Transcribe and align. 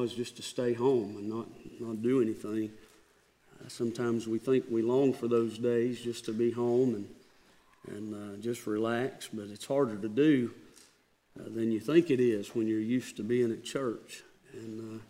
was 0.00 0.14
just 0.14 0.36
to 0.36 0.42
stay 0.42 0.72
home 0.72 1.16
and 1.16 1.28
not, 1.28 1.46
not 1.80 2.02
do 2.02 2.20
anything. 2.20 2.70
Uh, 3.60 3.68
sometimes 3.68 4.26
we 4.26 4.38
think 4.38 4.64
we 4.70 4.82
long 4.82 5.12
for 5.12 5.28
those 5.28 5.58
days 5.58 6.00
just 6.00 6.24
to 6.24 6.32
be 6.32 6.50
home 6.50 6.94
and, 6.94 7.96
and 7.96 8.14
uh, 8.14 8.36
just 8.42 8.66
relax, 8.66 9.28
but 9.32 9.46
it's 9.48 9.66
harder 9.66 9.96
to 9.96 10.08
do 10.08 10.50
uh, 11.38 11.44
than 11.44 11.70
you 11.70 11.80
think 11.80 12.10
it 12.10 12.20
is 12.20 12.54
when 12.54 12.66
you're 12.66 12.80
used 12.80 13.16
to 13.16 13.22
being 13.22 13.52
at 13.52 13.64
church. 13.64 14.22
And 14.52 14.98
uh, 14.98 15.02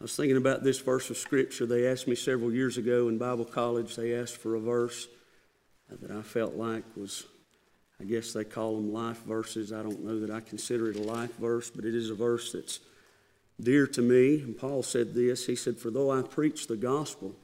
I 0.00 0.02
was 0.02 0.16
thinking 0.16 0.36
about 0.36 0.64
this 0.64 0.80
verse 0.80 1.10
of 1.10 1.16
Scripture. 1.16 1.66
They 1.66 1.86
asked 1.86 2.08
me 2.08 2.16
several 2.16 2.52
years 2.52 2.76
ago 2.76 3.08
in 3.08 3.18
Bible 3.18 3.44
college, 3.44 3.94
they 3.94 4.14
asked 4.14 4.36
for 4.36 4.56
a 4.56 4.60
verse 4.60 5.06
that 6.00 6.10
I 6.10 6.22
felt 6.22 6.54
like 6.54 6.84
was, 6.96 7.24
I 8.00 8.04
guess 8.04 8.32
they 8.32 8.44
call 8.44 8.76
them 8.76 8.92
life 8.92 9.22
verses. 9.24 9.72
I 9.72 9.82
don't 9.82 10.04
know 10.04 10.18
that 10.20 10.30
I 10.30 10.40
consider 10.40 10.90
it 10.90 10.96
a 10.96 11.02
life 11.02 11.36
verse, 11.36 11.70
but 11.70 11.84
it 11.84 11.94
is 11.94 12.10
a 12.10 12.14
verse 12.14 12.52
that's 12.52 12.80
dear 13.62 13.86
to 13.86 14.02
me. 14.02 14.40
And 14.40 14.56
Paul 14.56 14.82
said 14.82 15.14
this 15.14 15.46
He 15.46 15.56
said, 15.56 15.78
For 15.78 15.90
though 15.90 16.10
I 16.10 16.22
preach 16.22 16.66
the 16.66 16.76
gospel, 16.76 17.36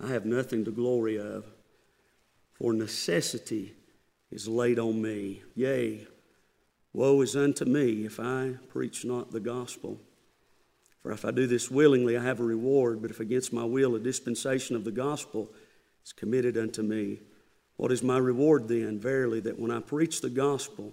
I 0.00 0.08
have 0.08 0.24
nothing 0.24 0.64
to 0.64 0.70
glory 0.70 1.18
of, 1.18 1.44
for 2.54 2.72
necessity 2.72 3.74
is 4.30 4.46
laid 4.46 4.78
on 4.78 5.00
me. 5.00 5.42
Yea, 5.54 6.06
woe 6.92 7.20
is 7.20 7.34
unto 7.34 7.64
me 7.64 8.04
if 8.04 8.20
I 8.20 8.54
preach 8.68 9.04
not 9.04 9.32
the 9.32 9.40
gospel. 9.40 10.00
For 11.02 11.12
if 11.12 11.24
I 11.24 11.30
do 11.30 11.46
this 11.46 11.70
willingly, 11.70 12.16
I 12.16 12.22
have 12.22 12.40
a 12.40 12.44
reward, 12.44 13.00
but 13.00 13.10
if 13.10 13.20
against 13.20 13.52
my 13.52 13.64
will 13.64 13.94
a 13.94 14.00
dispensation 14.00 14.76
of 14.76 14.84
the 14.84 14.90
gospel 14.90 15.50
is 16.04 16.12
committed 16.12 16.56
unto 16.56 16.82
me, 16.82 17.20
what 17.76 17.92
is 17.92 18.02
my 18.02 18.18
reward 18.18 18.66
then? 18.68 18.98
Verily, 18.98 19.40
that 19.40 19.58
when 19.58 19.70
I 19.70 19.80
preach 19.80 20.20
the 20.20 20.30
gospel, 20.30 20.92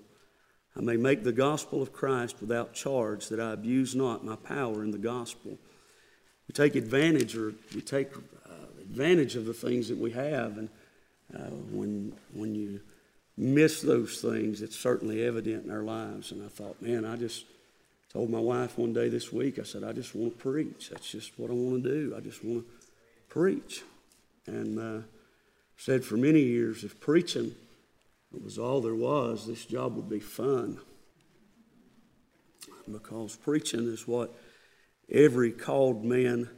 I 0.77 0.81
may 0.81 0.97
make 0.97 1.23
the 1.23 1.31
gospel 1.31 1.81
of 1.81 1.93
Christ 1.93 2.37
without 2.41 2.73
charge, 2.73 3.29
that 3.29 3.39
I 3.39 3.53
abuse 3.53 3.95
not 3.95 4.25
my 4.25 4.35
power 4.35 4.83
in 4.83 4.91
the 4.91 4.97
gospel. 4.97 5.57
We 6.47 6.53
take 6.53 6.75
advantage, 6.75 7.35
or 7.37 7.53
we 7.73 7.81
take 7.81 8.13
uh, 8.15 8.81
advantage 8.81 9.35
of 9.35 9.45
the 9.45 9.53
things 9.53 9.87
that 9.87 9.97
we 9.97 10.11
have, 10.11 10.57
and 10.57 10.69
uh, 11.33 11.49
when 11.71 12.13
when 12.33 12.55
you 12.55 12.81
miss 13.37 13.81
those 13.81 14.21
things, 14.21 14.61
it's 14.61 14.77
certainly 14.77 15.23
evident 15.23 15.65
in 15.65 15.71
our 15.71 15.83
lives. 15.83 16.31
And 16.31 16.43
I 16.43 16.47
thought, 16.47 16.81
man, 16.81 17.05
I 17.05 17.15
just 17.15 17.45
told 18.11 18.29
my 18.29 18.39
wife 18.39 18.77
one 18.77 18.93
day 18.93 19.09
this 19.09 19.33
week, 19.33 19.59
I 19.59 19.63
said, 19.63 19.83
I 19.83 19.91
just 19.91 20.15
want 20.15 20.37
to 20.37 20.43
preach. 20.43 20.89
That's 20.89 21.11
just 21.11 21.37
what 21.37 21.49
I 21.49 21.53
want 21.53 21.83
to 21.83 21.89
do. 21.89 22.15
I 22.15 22.21
just 22.21 22.43
want 22.43 22.65
to 22.65 22.73
preach. 23.27 23.81
And 24.47 24.79
uh, 24.79 25.05
said 25.77 26.05
for 26.05 26.15
many 26.15 26.41
years, 26.41 26.83
if 26.83 26.99
preaching 26.99 27.55
was 28.43 28.57
all 28.57 28.81
there 28.81 28.95
was, 28.95 29.45
this 29.45 29.65
job 29.65 29.95
would 29.95 30.09
be 30.09 30.19
fun. 30.19 30.79
Because 32.91 33.35
preaching 33.35 33.87
is 33.87 34.07
what 34.07 34.35
every 35.11 35.51
called 35.51 36.03
man 36.03 36.49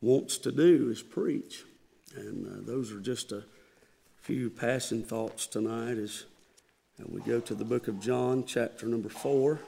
wants 0.00 0.38
to 0.38 0.52
do 0.52 0.90
is 0.90 1.02
preach. 1.02 1.64
And 2.14 2.46
uh, 2.46 2.66
those 2.66 2.92
are 2.92 3.00
just 3.00 3.32
a 3.32 3.44
few 4.16 4.50
passing 4.50 5.02
thoughts 5.02 5.46
tonight 5.46 5.98
as 5.98 6.24
uh, 7.00 7.04
we 7.08 7.20
go 7.22 7.40
to 7.40 7.54
the 7.54 7.64
book 7.64 7.88
of 7.88 8.00
John, 8.00 8.44
chapter 8.44 8.86
number 8.86 9.08
four. 9.08 9.60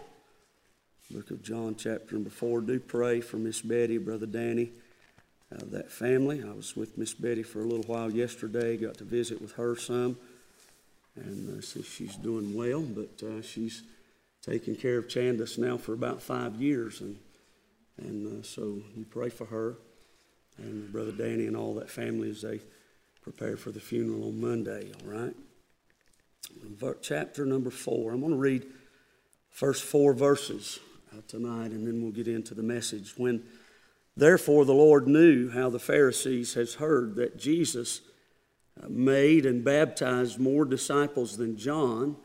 Book 1.11 1.31
of 1.31 1.43
John, 1.43 1.75
chapter 1.77 2.15
number 2.15 2.31
four. 2.31 2.61
Do 2.61 2.79
pray 2.79 3.21
for 3.21 3.37
Miss 3.37 3.61
Betty, 3.61 3.99
Brother 3.99 4.27
Danny 4.27 4.71
of 5.51 5.71
that 5.73 5.91
family. 5.91 6.43
I 6.43 6.53
was 6.53 6.77
with 6.77 6.97
Miss 6.97 7.15
Betty 7.15 7.43
for 7.43 7.61
a 7.61 7.65
little 7.65 7.85
while 7.85 8.11
yesterday, 8.11 8.77
got 8.77 8.99
to 8.99 9.05
visit 9.05 9.41
with 9.43 9.53
her 9.53 9.75
some, 9.77 10.17
and 11.17 11.59
uh, 11.59 11.63
so 11.63 11.83
she's 11.83 12.17
doing 12.17 12.55
well, 12.55 12.83
but 12.83 13.23
uh, 13.27 13.43
she's 13.43 13.83
taken 14.43 14.75
care 14.75 14.99
of 14.99 15.09
Chandis 15.09 15.59
now 15.59 15.77
for 15.77 15.93
about 15.93 16.23
five 16.23 16.57
years, 16.57 17.01
and, 17.01 17.17
and 17.99 18.41
uh, 18.41 18.43
so 18.43 18.81
you 18.97 19.05
pray 19.09 19.29
for 19.29 19.47
her 19.47 19.77
and 20.59 20.93
Brother 20.93 21.13
Danny 21.13 21.47
and 21.47 21.57
all 21.57 21.75
that 21.75 21.91
family 21.91 22.31
as 22.31 22.43
they 22.43 22.61
prepare 23.23 23.57
for 23.57 23.71
the 23.71 23.81
funeral 23.81 24.29
on 24.29 24.41
Monday, 24.41 24.93
all 25.03 25.11
right? 25.13 25.35
Chapter 27.03 27.47
number 27.47 27.71
four. 27.71 28.13
I'm 28.13 28.21
going 28.21 28.33
to 28.33 28.39
read 28.39 28.67
first 29.51 29.85
four 29.85 30.13
verses 30.13 30.81
tonight, 31.29 31.71
and 31.71 31.87
then 31.87 32.03
we'll 32.03 32.13
get 32.13 32.29
into 32.29 32.55
the 32.55 32.63
message. 32.63 33.15
When 33.17 33.43
Therefore, 34.17 34.65
the 34.65 34.75
Lord 34.75 35.07
knew 35.07 35.51
how 35.51 35.71
the 35.71 35.79
Pharisees 35.79 36.55
has 36.55 36.75
heard 36.75 37.15
that 37.17 37.39
Jesus 37.39 38.03
made 38.89 39.47
and 39.47 39.65
baptized 39.65 40.39
more 40.39 40.65
disciples 40.65 41.37
than 41.37 41.57
John, 41.57 42.17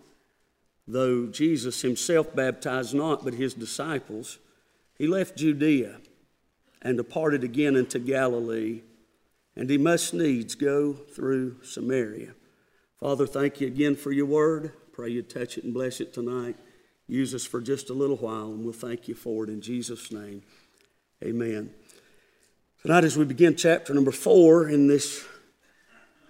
though 0.88 1.28
Jesus 1.28 1.82
himself 1.82 2.36
baptized 2.36 2.94
not, 2.94 3.24
but 3.24 3.34
his 3.34 3.54
disciples. 3.54 4.40
He 4.98 5.08
left 5.08 5.38
Judea 5.38 5.98
and 6.82 6.98
departed 6.98 7.44
again 7.44 7.76
into 7.76 8.00
Galilee, 8.00 8.82
and 9.56 9.70
he 9.70 9.78
must 9.78 10.14
needs 10.14 10.56
go 10.56 10.94
through 10.94 11.64
Samaria. 11.64 12.34
Father, 13.00 13.28
thank 13.28 13.60
you 13.60 13.68
again 13.68 13.96
for 13.96 14.12
your 14.12 14.26
word. 14.26 14.72
Pray 14.94 15.10
you 15.10 15.22
touch 15.22 15.58
it 15.58 15.64
and 15.64 15.74
bless 15.74 16.00
it 16.00 16.14
tonight. 16.14 16.56
Use 17.08 17.36
us 17.36 17.46
for 17.46 17.62
just 17.62 17.90
a 17.90 17.94
little 17.94 18.16
while, 18.16 18.52
and 18.52 18.64
we'll 18.64 18.74
thank 18.74 19.08
you 19.08 19.16
for 19.16 19.44
it 19.44 19.50
in 19.50 19.62
Jesus' 19.62 20.12
name. 20.12 20.42
Amen. 21.24 21.72
Tonight, 22.82 23.04
as 23.04 23.18
we 23.18 23.26
begin 23.26 23.56
chapter 23.56 23.94
number 23.94 24.12
four 24.12 24.70
in 24.70 24.88
this, 24.88 25.26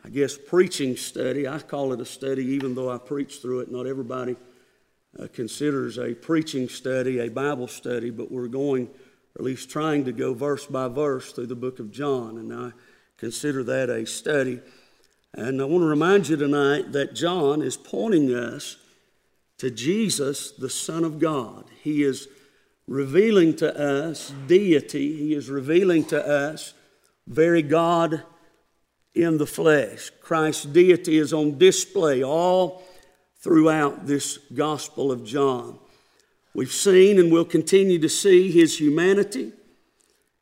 I 0.06 0.10
guess, 0.10 0.38
preaching 0.38 0.96
study, 0.98 1.48
I 1.48 1.58
call 1.58 1.92
it 1.92 2.00
a 2.00 2.06
study 2.06 2.46
even 2.46 2.76
though 2.76 2.92
I 2.92 3.00
preach 3.00 3.40
through 3.40 3.62
it. 3.62 3.72
Not 3.72 3.88
everybody 3.88 4.36
uh, 5.20 5.26
considers 5.34 5.98
a 5.98 6.14
preaching 6.14 6.70
study 6.70 7.18
a 7.18 7.28
Bible 7.28 7.68
study, 7.68 8.12
but 8.12 8.32
we're 8.32 8.48
going, 8.48 8.86
or 8.86 9.40
at 9.40 9.44
least 9.44 9.72
trying 9.72 10.06
to 10.06 10.12
go 10.12 10.36
verse 10.36 10.68
by 10.68 10.90
verse 10.90 11.32
through 11.32 11.48
the 11.48 11.56
book 11.56 11.80
of 11.80 11.90
John, 11.90 12.38
and 12.38 12.54
I 12.54 12.74
consider 13.18 13.64
that 13.64 13.90
a 13.90 14.06
study. 14.06 14.60
And 15.34 15.60
I 15.60 15.66
want 15.66 15.82
to 15.82 15.88
remind 15.88 16.30
you 16.30 16.36
tonight 16.36 16.92
that 16.92 17.16
John 17.16 17.64
is 17.64 17.76
pointing 17.76 18.32
us 18.32 18.78
to 19.58 19.72
Jesus, 19.72 20.52
the 20.52 20.70
Son 20.70 21.04
of 21.04 21.18
God. 21.18 21.66
He 21.82 22.04
is 22.04 22.28
revealing 22.88 23.56
to 23.56 23.76
us 23.76 24.32
deity. 24.46 25.18
He 25.18 25.34
is 25.34 25.50
revealing 25.50 26.06
to 26.06 26.24
us 26.24 26.76
very 27.26 27.64
God 27.64 28.22
in 29.16 29.38
the 29.38 29.48
flesh. 29.48 30.12
Christ's 30.22 30.66
deity 30.66 31.18
is 31.18 31.34
on 31.34 31.58
display 31.58 32.24
all 32.24 32.84
throughout 33.38 34.06
this 34.06 34.38
Gospel 34.54 35.12
of 35.12 35.24
John. 35.24 35.80
We've 36.54 36.72
seen 36.72 37.20
and 37.20 37.32
will 37.32 37.46
continue 37.46 38.00
to 38.00 38.10
see 38.10 38.52
his 38.52 38.80
humanity 38.80 39.54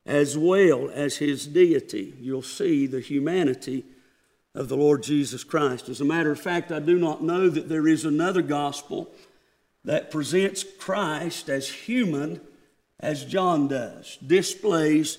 as 0.06 0.38
well 0.38 0.90
as 0.90 1.18
his 1.18 1.48
deity. 1.48 2.14
You'll 2.20 2.42
see 2.42 2.88
the 2.88 3.00
humanity 3.00 3.86
of 4.56 4.70
the 4.70 4.78
Lord 4.78 5.04
Jesus 5.04 5.44
Christ. 5.44 5.90
As 5.90 6.02
a 6.02 6.06
matter 6.06 6.32
of 6.32 6.40
fact, 6.40 6.72
I 6.72 6.80
do 6.80 6.98
not 6.98 7.24
know 7.24 7.50
that 7.50 7.70
there 7.70 7.88
is 7.88 8.06
another 8.06 8.42
gospel 8.42 9.12
that 9.86 10.12
presents 10.12 10.64
Christ 10.64 11.50
as 11.50 11.70
human 11.70 12.42
as 13.00 13.26
John 13.26 13.68
does, 13.68 14.18
displays 14.26 15.18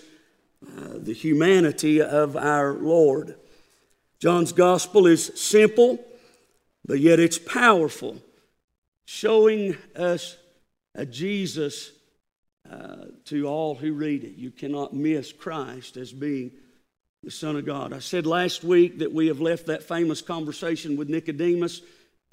uh, 0.67 0.95
the 0.97 1.13
humanity 1.13 2.01
of 2.01 2.37
our 2.37 2.73
Lord. 2.73 3.37
John's 4.25 4.55
gospel 4.55 5.07
is 5.07 5.33
simple, 5.35 6.03
but 6.87 6.99
yet 6.99 7.21
it's 7.21 7.39
powerful, 7.39 8.17
showing 9.05 9.77
us 9.95 10.39
a 10.95 11.05
Jesus 11.05 11.93
uh, 12.67 13.05
to 13.27 13.47
all 13.47 13.75
who 13.75 13.93
read 13.93 14.25
it. 14.25 14.37
You 14.37 14.51
cannot 14.51 14.95
miss 14.95 15.31
Christ 15.31 15.99
as 15.99 16.11
being 16.11 16.53
the 17.23 17.31
Son 17.31 17.55
of 17.55 17.67
God. 17.67 17.93
I 17.93 17.99
said 17.99 18.25
last 18.25 18.65
week 18.65 19.01
that 19.01 19.13
we 19.13 19.27
have 19.27 19.43
left 19.43 19.67
that 19.67 19.83
famous 19.83 20.23
conversation 20.23 20.97
with 20.97 21.11
Nicodemus 21.11 21.83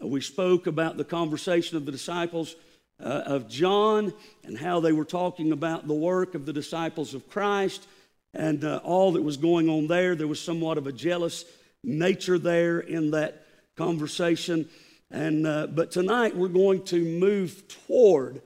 uh, 0.01 0.07
we 0.07 0.21
spoke 0.21 0.67
about 0.67 0.95
the 0.95 1.03
conversation 1.03 1.75
of 1.75 1.85
the 1.85 1.91
disciples 1.91 2.55
uh, 3.03 3.23
of 3.25 3.49
John 3.49 4.13
and 4.45 4.57
how 4.57 4.79
they 4.79 4.93
were 4.93 5.03
talking 5.03 5.51
about 5.51 5.89
the 5.89 5.93
work 5.93 6.35
of 6.35 6.45
the 6.45 6.53
disciples 6.53 7.13
of 7.13 7.29
Christ 7.29 7.85
and 8.33 8.63
uh, 8.63 8.79
all 8.81 9.11
that 9.11 9.23
was 9.23 9.35
going 9.35 9.67
on 9.67 9.87
there. 9.87 10.15
There 10.15 10.25
was 10.25 10.39
somewhat 10.39 10.77
of 10.77 10.87
a 10.87 10.93
jealous 10.93 11.43
nature 11.83 12.37
there 12.37 12.79
in 12.79 13.11
that 13.11 13.45
conversation. 13.75 14.69
And, 15.09 15.45
uh, 15.45 15.67
but 15.67 15.91
tonight 15.91 16.35
we're 16.35 16.47
going 16.47 16.83
to 16.85 17.03
move 17.03 17.67
toward, 17.87 18.41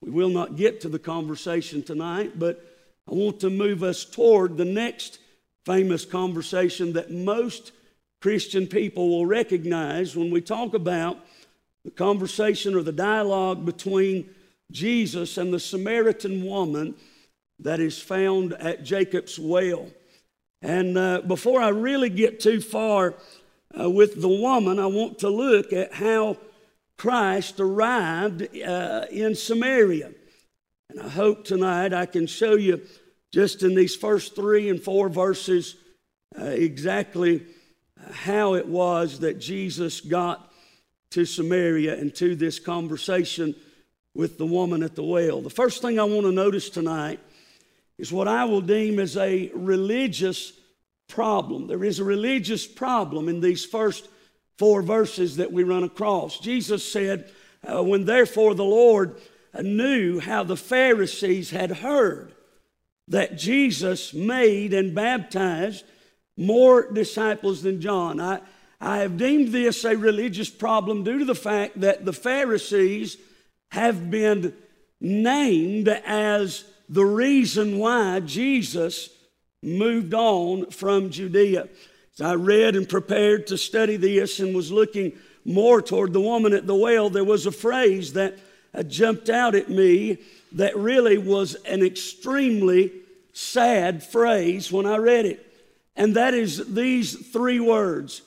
we 0.00 0.10
will 0.10 0.28
not 0.28 0.56
get 0.56 0.80
to 0.82 0.88
the 0.88 0.98
conversation 0.98 1.82
tonight, 1.82 2.38
but 2.38 2.64
I 3.08 3.14
want 3.14 3.40
to 3.40 3.50
move 3.50 3.82
us 3.82 4.04
toward 4.04 4.56
the 4.56 4.64
next 4.64 5.18
famous 5.64 6.04
conversation 6.04 6.92
that 6.94 7.10
most 7.10 7.72
Christian 8.20 8.66
people 8.66 9.08
will 9.08 9.26
recognize 9.26 10.14
when 10.14 10.30
we 10.30 10.40
talk 10.40 10.74
about 10.74 11.18
the 11.84 11.90
conversation 11.90 12.74
or 12.74 12.82
the 12.82 12.92
dialogue 12.92 13.64
between 13.64 14.28
Jesus 14.70 15.38
and 15.38 15.52
the 15.52 15.60
Samaritan 15.60 16.44
woman 16.44 16.94
that 17.58 17.80
is 17.80 18.00
found 18.00 18.52
at 18.54 18.84
Jacob's 18.84 19.38
well. 19.38 19.88
And 20.62 20.98
uh, 20.98 21.22
before 21.22 21.60
I 21.60 21.68
really 21.68 22.10
get 22.10 22.40
too 22.40 22.60
far 22.60 23.14
uh, 23.78 23.88
with 23.88 24.20
the 24.20 24.28
woman, 24.28 24.78
I 24.78 24.86
want 24.86 25.18
to 25.20 25.30
look 25.30 25.72
at 25.72 25.94
how 25.94 26.36
Christ 26.98 27.60
arrived 27.60 28.42
uh, 28.58 29.06
in 29.10 29.34
Samaria. 29.34 30.12
And 30.90 31.00
I 31.00 31.08
hope 31.08 31.44
tonight 31.44 31.94
I 31.94 32.04
can 32.06 32.26
show 32.26 32.54
you 32.56 32.82
just 33.32 33.62
in 33.62 33.74
these 33.74 33.94
first 33.94 34.34
three 34.34 34.68
and 34.68 34.82
four 34.82 35.08
verses 35.08 35.76
uh, 36.38 36.44
exactly 36.44 37.46
how 38.12 38.54
it 38.54 38.66
was 38.66 39.20
that 39.20 39.40
Jesus 39.40 40.00
got 40.00 40.52
to 41.10 41.24
Samaria 41.24 41.98
and 41.98 42.14
to 42.16 42.34
this 42.34 42.58
conversation 42.58 43.54
with 44.14 44.38
the 44.38 44.46
woman 44.46 44.82
at 44.82 44.94
the 44.94 45.02
well. 45.02 45.40
The 45.40 45.50
first 45.50 45.82
thing 45.82 45.98
I 45.98 46.04
want 46.04 46.26
to 46.26 46.32
notice 46.32 46.70
tonight 46.70 47.20
is 48.00 48.10
what 48.10 48.28
I 48.28 48.46
will 48.46 48.62
deem 48.62 48.98
as 48.98 49.16
a 49.18 49.50
religious 49.54 50.52
problem. 51.06 51.66
There 51.66 51.84
is 51.84 51.98
a 51.98 52.04
religious 52.04 52.66
problem 52.66 53.28
in 53.28 53.40
these 53.40 53.64
first 53.64 54.08
four 54.56 54.80
verses 54.80 55.36
that 55.36 55.52
we 55.52 55.64
run 55.64 55.84
across. 55.84 56.38
Jesus 56.38 56.90
said, 56.90 57.30
uh, 57.62 57.82
When 57.82 58.06
therefore 58.06 58.54
the 58.54 58.64
Lord 58.64 59.20
knew 59.62 60.18
how 60.18 60.44
the 60.44 60.56
Pharisees 60.56 61.50
had 61.50 61.70
heard 61.70 62.34
that 63.08 63.36
Jesus 63.36 64.14
made 64.14 64.72
and 64.72 64.94
baptized 64.94 65.84
more 66.38 66.90
disciples 66.90 67.62
than 67.62 67.82
John. 67.82 68.18
I, 68.18 68.40
I 68.80 68.98
have 68.98 69.18
deemed 69.18 69.48
this 69.48 69.84
a 69.84 69.94
religious 69.94 70.48
problem 70.48 71.04
due 71.04 71.18
to 71.18 71.24
the 71.26 71.34
fact 71.34 71.80
that 71.80 72.06
the 72.06 72.14
Pharisees 72.14 73.18
have 73.72 74.10
been 74.10 74.54
named 75.00 75.88
as 75.88 76.64
the 76.90 77.04
reason 77.04 77.78
why 77.78 78.18
Jesus 78.18 79.10
moved 79.62 80.12
on 80.12 80.70
from 80.72 81.10
Judea. 81.10 81.68
As 82.14 82.20
I 82.20 82.34
read 82.34 82.74
and 82.74 82.88
prepared 82.88 83.46
to 83.46 83.56
study 83.56 83.96
this 83.96 84.40
and 84.40 84.54
was 84.54 84.72
looking 84.72 85.12
more 85.44 85.80
toward 85.80 86.12
the 86.12 86.20
woman 86.20 86.52
at 86.52 86.66
the 86.66 86.74
well, 86.74 87.08
there 87.08 87.24
was 87.24 87.46
a 87.46 87.52
phrase 87.52 88.14
that 88.14 88.38
jumped 88.88 89.30
out 89.30 89.54
at 89.54 89.70
me 89.70 90.18
that 90.52 90.76
really 90.76 91.16
was 91.16 91.54
an 91.64 91.84
extremely 91.84 92.92
sad 93.32 94.02
phrase 94.02 94.72
when 94.72 94.84
I 94.84 94.96
read 94.96 95.26
it. 95.26 95.46
And 95.94 96.16
that 96.16 96.34
is 96.34 96.74
these 96.74 97.14
three 97.14 97.60
words 97.60 98.22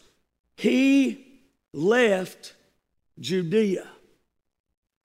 He 0.56 1.25
left 1.74 2.54
Judea. 3.19 3.88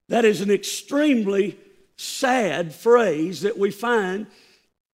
That 0.08 0.25
is 0.25 0.43
an 0.43 0.50
extremely 0.50 1.58
sad 1.99 2.75
phrase 2.75 3.43
that 3.43 3.59
we 3.59 3.71
find 3.71 4.27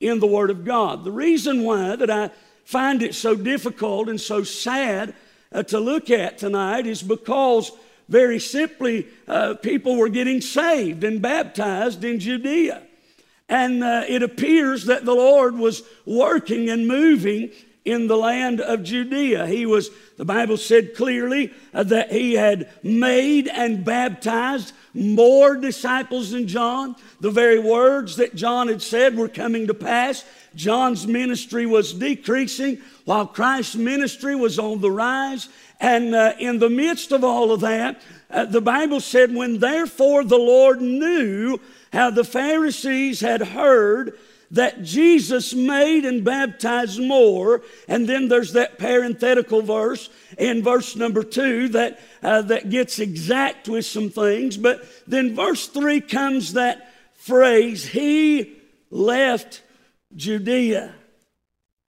in 0.01 0.19
the 0.19 0.27
Word 0.27 0.51
of 0.51 0.65
God. 0.65 1.05
The 1.05 1.13
reason 1.13 1.63
why 1.63 1.95
that 1.97 2.11
I 2.11 2.31
find 2.65 3.03
it 3.03 3.15
so 3.15 3.37
difficult 3.37 4.09
and 4.09 4.21
so 4.21 4.43
sad 4.43 5.15
uh, 5.53 5.63
to 5.65 5.79
look 5.79 6.11
at 6.11 6.39
tonight 6.39 6.87
is 6.87 7.03
because 7.03 7.71
very 8.09 8.41
simply 8.41 9.07
uh, 9.29 9.55
people 9.55 9.97
were 9.97 10.09
getting 10.09 10.41
saved 10.41 11.05
and 11.05 11.23
baptized 11.23 12.05
in 12.05 12.19
Judea. 12.19 12.83
And 13.49 13.85
uh, 13.85 14.05
it 14.09 14.23
appears 14.23 14.87
that 14.87 15.05
the 15.05 15.15
Lord 15.15 15.55
was 15.57 15.83
working 16.07 16.71
and 16.71 16.89
moving 16.89 17.51
in 17.85 18.07
the 18.07 18.17
land 18.17 18.61
of 18.61 18.83
Judea. 18.83 19.47
He 19.47 19.67
was, 19.67 19.91
the 20.17 20.25
Bible 20.25 20.57
said 20.57 20.95
clearly 20.95 21.53
uh, 21.75 21.83
that 21.85 22.11
he 22.11 22.35
had 22.35 22.71
made 22.83 23.47
and 23.49 23.85
baptized 23.85 24.73
more 24.95 25.57
disciples 25.57 26.31
than 26.31 26.47
John. 26.47 26.97
The 27.21 27.31
very 27.31 27.59
words 27.59 28.17
that 28.17 28.35
John 28.35 28.69
had 28.69 28.81
said 28.81 29.17
were 29.17 29.29
coming 29.29 29.67
to 29.67 29.75
pass. 29.75 30.25
John's 30.55 31.07
ministry 31.07 31.67
was 31.67 31.93
decreasing 31.93 32.79
while 33.05 33.27
Christ's 33.27 33.75
ministry 33.75 34.37
was 34.37 34.59
on 34.59 34.81
the 34.81 34.91
rise. 34.91 35.49
And 35.81 36.15
uh, 36.15 36.35
in 36.39 36.61
the 36.61 36.71
midst 36.71 37.13
of 37.13 37.25
all 37.25 37.51
of 37.51 37.61
that, 37.61 38.01
uh, 38.31 38.45
the 38.45 38.61
Bible 38.61 39.01
said, 39.01 39.35
when 39.35 39.59
therefore 39.59 40.25
the 40.25 40.39
Lord 40.39 40.81
knew 40.81 41.61
how 41.93 42.11
the 42.11 42.25
Pharisees 42.25 43.21
had 43.21 43.43
heard 43.43 44.17
that 44.51 44.83
Jesus 44.83 45.55
made 45.55 46.05
and 46.05 46.25
baptized 46.25 47.01
more. 47.01 47.63
And 47.89 48.09
then 48.09 48.29
there's 48.29 48.53
that 48.53 48.79
parenthetical 48.79 49.63
verse 49.63 50.11
in 50.39 50.63
verse 50.63 50.97
number 50.97 51.23
two 51.23 51.69
that, 51.69 52.01
uh, 52.23 52.43
that 52.43 52.71
gets 52.71 52.99
exact 52.99 53.69
with 53.69 53.87
some 53.87 54.11
things. 54.11 54.57
But 54.57 54.85
then 55.07 55.35
verse 55.35 55.67
three 55.67 56.01
comes 56.01 56.53
that 56.53 56.93
phrase, 57.15 57.87
He 57.87 58.57
left 58.91 59.63
Judea. 60.15 60.95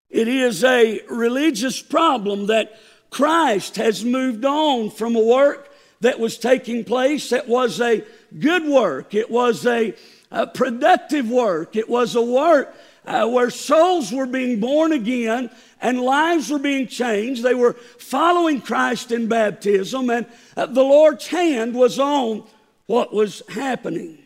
It 0.09 0.27
is 0.27 0.63
a 0.63 1.01
religious 1.09 1.81
problem 1.81 2.47
that 2.47 2.79
Christ 3.09 3.75
has 3.77 4.05
moved 4.05 4.45
on 4.45 4.89
from 4.91 5.15
a 5.15 5.23
work 5.23 5.71
that 6.01 6.19
was 6.19 6.37
taking 6.37 6.83
place 6.83 7.29
that 7.29 7.47
was 7.47 7.81
a 7.81 8.03
good 8.37 8.65
work. 8.65 9.13
It 9.13 9.31
was 9.31 9.65
a, 9.65 9.95
a 10.33 10.47
productive 10.47 11.29
work. 11.29 11.75
It 11.75 11.87
was 11.87 12.15
a 12.15 12.21
work 12.21 12.75
uh, 13.05 13.29
where 13.29 13.49
souls 13.49 14.11
were 14.11 14.25
being 14.25 14.59
born 14.59 14.91
again 14.91 15.51
and 15.79 16.01
lives 16.01 16.49
were 16.49 16.59
being 16.59 16.87
changed. 16.87 17.43
They 17.43 17.53
were 17.53 17.73
following 17.73 18.59
Christ 18.59 19.11
in 19.11 19.27
baptism, 19.27 20.09
and 20.09 20.25
uh, 20.57 20.65
the 20.65 20.83
Lord's 20.83 21.27
hand 21.27 21.75
was 21.75 21.99
on 21.99 22.43
what 22.87 23.13
was 23.13 23.43
happening. 23.49 24.17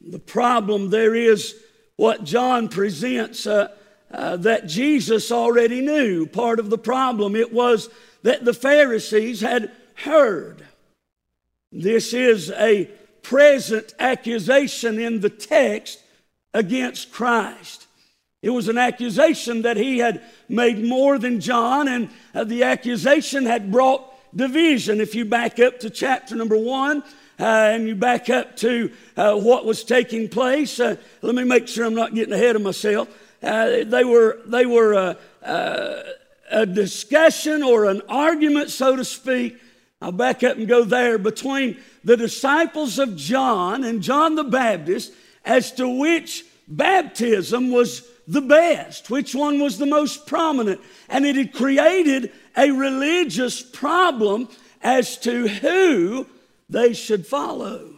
The 0.00 0.18
problem 0.18 0.90
there 0.90 1.14
is 1.14 1.54
what 1.96 2.24
John 2.24 2.68
presents 2.68 3.46
uh, 3.46 3.68
uh, 4.10 4.36
that 4.38 4.66
Jesus 4.66 5.30
already 5.30 5.80
knew. 5.80 6.26
Part 6.26 6.58
of 6.58 6.70
the 6.70 6.78
problem 6.78 7.36
it 7.36 7.52
was 7.52 7.88
that 8.22 8.44
the 8.44 8.54
Pharisees 8.54 9.40
had 9.40 9.70
heard. 9.94 10.64
This 11.70 12.12
is 12.12 12.50
a 12.50 12.90
present 13.28 13.92
accusation 13.98 15.00
in 15.00 15.20
the 15.20 15.30
text 15.30 16.00
against 16.54 17.10
Christ. 17.10 17.86
It 18.40 18.50
was 18.50 18.68
an 18.68 18.78
accusation 18.78 19.62
that 19.62 19.76
he 19.76 19.98
had 19.98 20.22
made 20.48 20.84
more 20.84 21.18
than 21.18 21.40
John, 21.40 21.88
and 21.88 22.08
uh, 22.32 22.44
the 22.44 22.62
accusation 22.62 23.44
had 23.44 23.72
brought 23.72 24.04
division. 24.36 25.00
If 25.00 25.16
you 25.16 25.24
back 25.24 25.58
up 25.58 25.80
to 25.80 25.90
chapter 25.90 26.36
number 26.36 26.56
one, 26.56 27.02
uh, 27.40 27.72
and 27.74 27.88
you 27.88 27.96
back 27.96 28.30
up 28.30 28.56
to 28.58 28.92
uh, 29.16 29.34
what 29.34 29.64
was 29.64 29.82
taking 29.82 30.28
place, 30.28 30.78
uh, 30.78 30.94
let 31.20 31.34
me 31.34 31.42
make 31.42 31.66
sure 31.66 31.84
I'm 31.84 31.94
not 31.94 32.14
getting 32.14 32.32
ahead 32.32 32.54
of 32.54 32.62
myself. 32.62 33.08
Uh, 33.42 33.84
they 33.84 34.04
were, 34.04 34.38
they 34.46 34.66
were 34.66 35.16
uh, 35.42 36.02
a 36.50 36.64
discussion 36.64 37.64
or 37.64 37.86
an 37.86 38.02
argument, 38.08 38.70
so 38.70 38.94
to 38.94 39.04
speak. 39.04 39.58
I'll 40.00 40.12
back 40.12 40.44
up 40.44 40.56
and 40.58 40.68
go 40.68 40.84
there 40.84 41.18
between 41.18 41.78
the 42.06 42.16
disciples 42.16 43.00
of 43.00 43.16
John 43.16 43.82
and 43.82 44.00
John 44.00 44.36
the 44.36 44.44
Baptist 44.44 45.12
as 45.44 45.72
to 45.72 45.88
which 45.88 46.44
baptism 46.68 47.72
was 47.72 48.08
the 48.28 48.40
best, 48.40 49.10
which 49.10 49.34
one 49.34 49.58
was 49.58 49.76
the 49.76 49.86
most 49.86 50.24
prominent. 50.24 50.80
And 51.08 51.26
it 51.26 51.34
had 51.34 51.52
created 51.52 52.30
a 52.56 52.70
religious 52.70 53.60
problem 53.60 54.48
as 54.82 55.16
to 55.18 55.48
who 55.48 56.26
they 56.68 56.92
should 56.92 57.26
follow. 57.26 57.96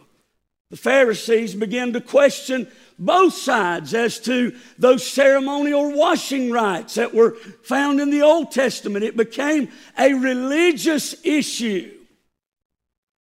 The 0.71 0.77
Pharisees 0.77 1.53
began 1.53 1.93
to 1.93 2.01
question 2.01 2.67
both 2.97 3.35
sides 3.35 3.93
as 3.93 4.19
to 4.21 4.55
those 4.79 5.05
ceremonial 5.05 5.95
washing 5.95 6.49
rites 6.49 6.95
that 6.95 7.13
were 7.13 7.35
found 7.61 7.99
in 7.99 8.09
the 8.09 8.23
Old 8.23 8.51
Testament. 8.51 9.05
It 9.05 9.15
became 9.15 9.69
a 9.99 10.15
religious 10.15 11.13
issue 11.23 11.98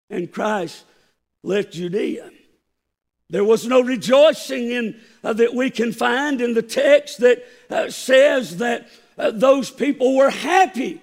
and 0.09 0.31
Christ 0.31 0.83
left 1.43 1.73
Judea. 1.73 2.31
There 3.29 3.43
was 3.43 3.67
no 3.67 3.81
rejoicing 3.81 4.71
in, 4.71 4.99
uh, 5.23 5.33
that 5.33 5.53
we 5.53 5.69
can 5.69 5.91
find 5.91 6.39
in 6.39 6.53
the 6.53 6.61
text 6.61 7.19
that 7.19 7.43
uh, 7.69 7.89
says 7.89 8.57
that 8.57 8.87
uh, 9.17 9.31
those 9.31 9.69
people 9.69 10.15
were 10.15 10.29
happy, 10.29 11.01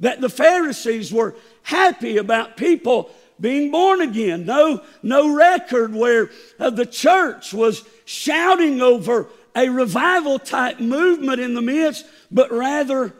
that 0.00 0.20
the 0.20 0.28
Pharisees 0.28 1.12
were 1.12 1.34
happy 1.62 2.16
about 2.16 2.56
people 2.56 3.10
being 3.40 3.70
born 3.70 4.00
again. 4.00 4.46
No, 4.46 4.82
no 5.02 5.34
record 5.34 5.92
where 5.92 6.30
uh, 6.60 6.70
the 6.70 6.86
church 6.86 7.52
was 7.52 7.82
shouting 8.04 8.80
over 8.80 9.28
a 9.56 9.68
revival 9.68 10.38
type 10.38 10.80
movement 10.80 11.40
in 11.40 11.54
the 11.54 11.62
midst, 11.62 12.06
but 12.30 12.52
rather 12.52 13.14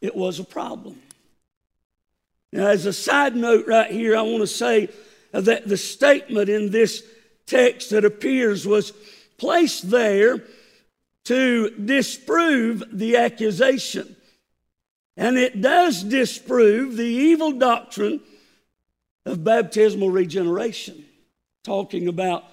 it 0.00 0.16
was 0.16 0.40
a 0.40 0.44
problem. 0.44 1.01
Now, 2.52 2.68
as 2.68 2.84
a 2.84 2.92
side 2.92 3.34
note 3.34 3.66
right 3.66 3.90
here, 3.90 4.16
I 4.16 4.22
want 4.22 4.40
to 4.42 4.46
say 4.46 4.90
that 5.32 5.66
the 5.66 5.76
statement 5.76 6.48
in 6.48 6.70
this 6.70 7.02
text 7.46 7.90
that 7.90 8.04
appears 8.04 8.66
was 8.66 8.92
placed 9.38 9.90
there 9.90 10.44
to 11.24 11.70
disprove 11.70 12.84
the 12.92 13.16
accusation. 13.16 14.16
And 15.16 15.38
it 15.38 15.60
does 15.60 16.02
disprove 16.02 16.96
the 16.96 17.04
evil 17.04 17.52
doctrine 17.52 18.20
of 19.24 19.44
baptismal 19.44 20.10
regeneration. 20.10 21.04
Talking 21.64 22.08
about, 22.08 22.44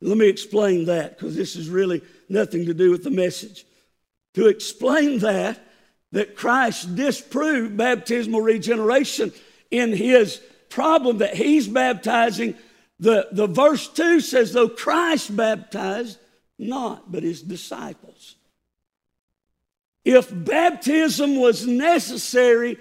let 0.00 0.16
me 0.16 0.28
explain 0.28 0.86
that 0.86 1.18
because 1.18 1.36
this 1.36 1.56
is 1.56 1.68
really 1.68 2.02
nothing 2.28 2.66
to 2.66 2.74
do 2.74 2.90
with 2.90 3.04
the 3.04 3.10
message. 3.10 3.66
To 4.34 4.46
explain 4.46 5.18
that, 5.18 5.58
that 6.12 6.36
Christ 6.36 6.94
disproved 6.94 7.76
baptismal 7.76 8.40
regeneration 8.40 9.32
in 9.70 9.92
his 9.92 10.40
problem 10.68 11.18
that 11.18 11.34
he's 11.34 11.66
baptizing 11.68 12.54
the, 13.02 13.26
the 13.32 13.48
verse 13.48 13.88
2 13.88 14.20
says, 14.20 14.52
though 14.52 14.68
Christ 14.68 15.34
baptized 15.36 16.18
not, 16.56 17.10
but 17.10 17.24
his 17.24 17.42
disciples. 17.42 18.36
If 20.04 20.30
baptism 20.32 21.34
was 21.34 21.66
necessary 21.66 22.78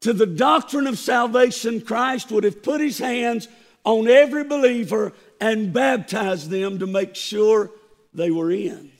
to 0.00 0.12
the 0.12 0.26
doctrine 0.26 0.86
of 0.86 0.98
salvation, 0.98 1.80
Christ 1.80 2.30
would 2.30 2.44
have 2.44 2.62
put 2.62 2.82
his 2.82 2.98
hands 2.98 3.48
on 3.82 4.08
every 4.08 4.44
believer 4.44 5.14
and 5.40 5.72
baptized 5.72 6.50
them 6.50 6.78
to 6.80 6.86
make 6.86 7.14
sure 7.14 7.70
they 8.12 8.30
were 8.30 8.50
in. 8.50 8.90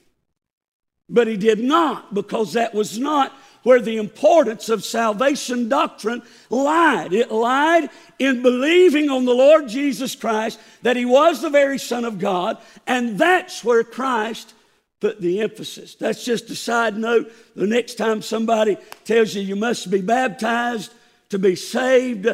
But 1.07 1.27
he 1.27 1.37
did 1.37 1.59
not 1.59 2.15
because 2.15 2.55
that 2.55 2.73
was 2.73 2.99
not 2.99 3.37
where 3.63 3.81
the 3.81 3.97
importance 3.97 4.69
of 4.69 4.85
salvation 4.85 5.69
doctrine 5.69 6.23
lied. 6.51 7.13
It 7.13 7.31
lied 7.31 7.91
in 8.19 8.43
believing 8.43 9.11
on 9.11 9.25
the 9.25 9.35
Lord 9.35 9.69
Jesus 9.69 10.15
Christ 10.15 10.59
that 10.83 10.97
he 10.97 11.05
was 11.05 11.41
the 11.41 11.51
very 11.51 11.79
Son 11.79 12.05
of 12.05 12.19
God, 12.19 12.59
and 12.87 13.19
that's 13.19 13.65
where 13.65 13.85
Christ 13.85 14.55
put 15.01 15.21
the 15.21 15.41
emphasis. 15.41 15.97
That's 15.97 16.25
just 16.25 16.51
a 16.51 16.55
side 16.55 16.97
note. 16.97 17.33
The 17.57 17.67
next 17.67 17.97
time 17.97 18.23
somebody 18.23 18.77
tells 19.05 19.35
you 19.35 19.43
you 19.43 19.57
must 19.57 19.91
be 19.91 20.01
baptized 20.01 20.93
to 21.31 21.39
be 21.39 21.57
saved, 21.57 22.29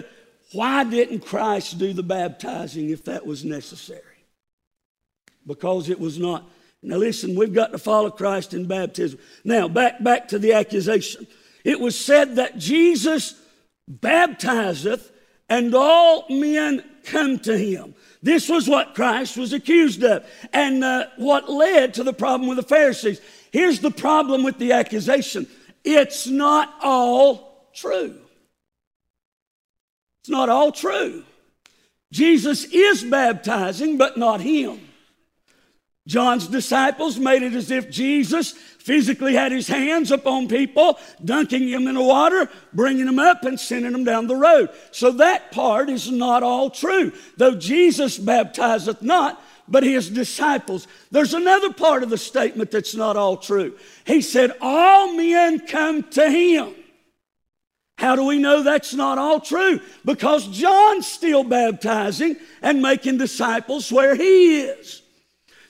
why 0.52 0.84
didn't 0.84 1.20
Christ 1.20 1.78
do 1.78 1.92
the 1.92 2.02
baptizing 2.02 2.90
if 2.90 3.04
that 3.04 3.26
was 3.26 3.44
necessary? 3.44 4.02
Because 5.46 5.88
it 5.88 5.98
was 5.98 6.18
not 6.18 6.44
now 6.82 6.96
listen, 6.96 7.34
we've 7.34 7.54
got 7.54 7.72
to 7.72 7.78
follow 7.78 8.10
Christ 8.10 8.54
in 8.54 8.66
baptism. 8.66 9.18
Now, 9.44 9.68
back, 9.68 10.02
back 10.02 10.28
to 10.28 10.38
the 10.38 10.52
accusation. 10.52 11.26
It 11.64 11.80
was 11.80 11.98
said 11.98 12.36
that 12.36 12.58
Jesus 12.58 13.34
baptizeth 13.88 15.10
and 15.48 15.74
all 15.74 16.26
men 16.28 16.84
come 17.04 17.38
to 17.40 17.56
him. 17.56 17.94
This 18.22 18.48
was 18.48 18.68
what 18.68 18.94
Christ 18.94 19.36
was 19.36 19.52
accused 19.52 20.02
of 20.04 20.28
and 20.52 20.84
uh, 20.84 21.06
what 21.16 21.48
led 21.48 21.94
to 21.94 22.04
the 22.04 22.12
problem 22.12 22.48
with 22.48 22.56
the 22.56 22.62
Pharisees. 22.62 23.20
Here's 23.50 23.80
the 23.80 23.90
problem 23.90 24.44
with 24.44 24.58
the 24.58 24.72
accusation 24.72 25.46
it's 25.84 26.26
not 26.26 26.74
all 26.82 27.68
true. 27.74 28.20
It's 30.22 30.28
not 30.28 30.48
all 30.48 30.72
true. 30.72 31.24
Jesus 32.12 32.64
is 32.64 33.04
baptizing, 33.04 33.96
but 33.96 34.16
not 34.16 34.40
him. 34.40 34.87
John's 36.08 36.48
disciples 36.48 37.18
made 37.18 37.42
it 37.42 37.52
as 37.52 37.70
if 37.70 37.90
Jesus 37.90 38.52
physically 38.52 39.34
had 39.34 39.52
his 39.52 39.68
hands 39.68 40.10
upon 40.10 40.48
people, 40.48 40.98
dunking 41.22 41.70
them 41.70 41.86
in 41.86 41.96
the 41.96 42.02
water, 42.02 42.48
bringing 42.72 43.04
them 43.04 43.18
up, 43.18 43.44
and 43.44 43.60
sending 43.60 43.92
them 43.92 44.04
down 44.04 44.26
the 44.26 44.34
road. 44.34 44.70
So 44.90 45.12
that 45.12 45.52
part 45.52 45.90
is 45.90 46.10
not 46.10 46.42
all 46.42 46.70
true. 46.70 47.12
Though 47.36 47.56
Jesus 47.56 48.16
baptizeth 48.16 49.02
not, 49.02 49.44
but 49.68 49.82
his 49.82 50.08
disciples. 50.08 50.88
There's 51.10 51.34
another 51.34 51.74
part 51.74 52.02
of 52.02 52.08
the 52.08 52.16
statement 52.16 52.70
that's 52.70 52.94
not 52.94 53.18
all 53.18 53.36
true. 53.36 53.76
He 54.06 54.22
said, 54.22 54.52
All 54.62 55.12
men 55.12 55.66
come 55.66 56.04
to 56.04 56.30
him. 56.30 56.74
How 57.98 58.16
do 58.16 58.24
we 58.24 58.38
know 58.38 58.62
that's 58.62 58.94
not 58.94 59.18
all 59.18 59.40
true? 59.40 59.80
Because 60.06 60.48
John's 60.48 61.06
still 61.06 61.44
baptizing 61.44 62.36
and 62.62 62.80
making 62.80 63.18
disciples 63.18 63.92
where 63.92 64.14
he 64.14 64.60
is. 64.60 65.02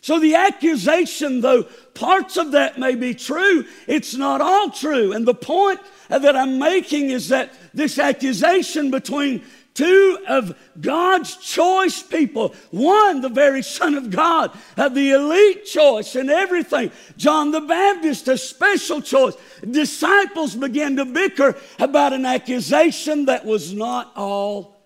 So 0.00 0.18
the 0.18 0.36
accusation, 0.36 1.40
though 1.40 1.64
parts 1.94 2.36
of 2.36 2.52
that 2.52 2.78
may 2.78 2.94
be 2.94 3.14
true, 3.14 3.64
it's 3.86 4.14
not 4.14 4.40
all 4.40 4.70
true. 4.70 5.12
And 5.12 5.26
the 5.26 5.34
point 5.34 5.80
that 6.08 6.36
I'm 6.36 6.58
making 6.58 7.10
is 7.10 7.28
that 7.28 7.52
this 7.74 7.98
accusation 7.98 8.90
between 8.90 9.44
two 9.74 10.18
of 10.26 10.58
God's 10.80 11.36
choice 11.36 12.02
people, 12.02 12.54
one, 12.70 13.20
the 13.20 13.28
very 13.28 13.62
Son 13.62 13.94
of 13.94 14.10
God, 14.10 14.50
the 14.76 15.12
elite 15.12 15.66
choice 15.66 16.16
and 16.16 16.30
everything, 16.30 16.90
John 17.16 17.52
the 17.52 17.60
Baptist, 17.60 18.26
a 18.26 18.36
special 18.38 19.00
choice. 19.00 19.34
Disciples 19.68 20.56
began 20.56 20.96
to 20.96 21.04
bicker 21.04 21.56
about 21.78 22.12
an 22.12 22.26
accusation 22.26 23.26
that 23.26 23.44
was 23.44 23.72
not 23.72 24.12
all 24.16 24.76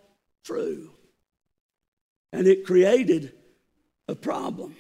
true. 0.44 0.90
And 2.32 2.46
it 2.46 2.66
created 2.66 3.32
a 4.08 4.14
problem. 4.14 4.76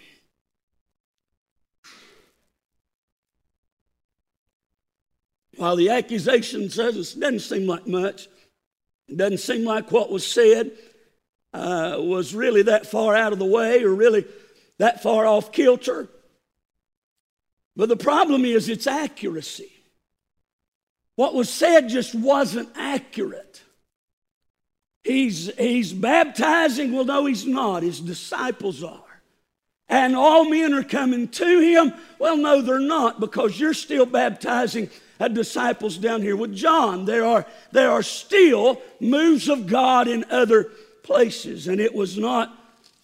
While 5.56 5.76
the 5.76 5.90
accusation 5.90 6.70
says 6.70 6.96
it 6.96 7.20
doesn't 7.20 7.40
seem 7.40 7.66
like 7.66 7.86
much, 7.86 8.28
it 9.08 9.16
doesn't 9.16 9.38
seem 9.38 9.64
like 9.64 9.92
what 9.92 10.10
was 10.10 10.26
said 10.26 10.72
uh, 11.52 11.96
was 11.98 12.34
really 12.34 12.62
that 12.62 12.86
far 12.86 13.14
out 13.14 13.32
of 13.32 13.38
the 13.38 13.44
way 13.44 13.82
or 13.82 13.94
really 13.94 14.24
that 14.78 15.02
far 15.02 15.26
off 15.26 15.52
kilter. 15.52 16.08
But 17.76 17.88
the 17.88 17.96
problem 17.96 18.44
is 18.44 18.68
its 18.68 18.86
accuracy. 18.86 19.72
What 21.16 21.34
was 21.34 21.50
said 21.50 21.88
just 21.88 22.14
wasn't 22.14 22.70
accurate. 22.74 23.62
He's, 25.04 25.54
he's 25.56 25.92
baptizing. 25.92 26.92
Well, 26.92 27.04
no, 27.04 27.26
he's 27.26 27.46
not. 27.46 27.82
His 27.82 28.00
disciples 28.00 28.82
are. 28.82 29.11
And 29.92 30.16
all 30.16 30.48
men 30.48 30.72
are 30.72 30.82
coming 30.82 31.28
to 31.28 31.60
him. 31.60 31.92
Well, 32.18 32.38
no, 32.38 32.62
they're 32.62 32.80
not 32.80 33.20
because 33.20 33.60
you're 33.60 33.74
still 33.74 34.06
baptizing 34.06 34.88
disciples 35.34 35.98
down 35.98 36.22
here 36.22 36.34
with 36.34 36.56
John. 36.56 37.04
There 37.04 37.26
are, 37.26 37.44
there 37.72 37.90
are 37.90 38.02
still 38.02 38.80
moves 39.00 39.50
of 39.50 39.66
God 39.66 40.08
in 40.08 40.24
other 40.30 40.70
places, 41.02 41.68
and 41.68 41.78
it 41.78 41.94
was 41.94 42.16
not 42.16 42.58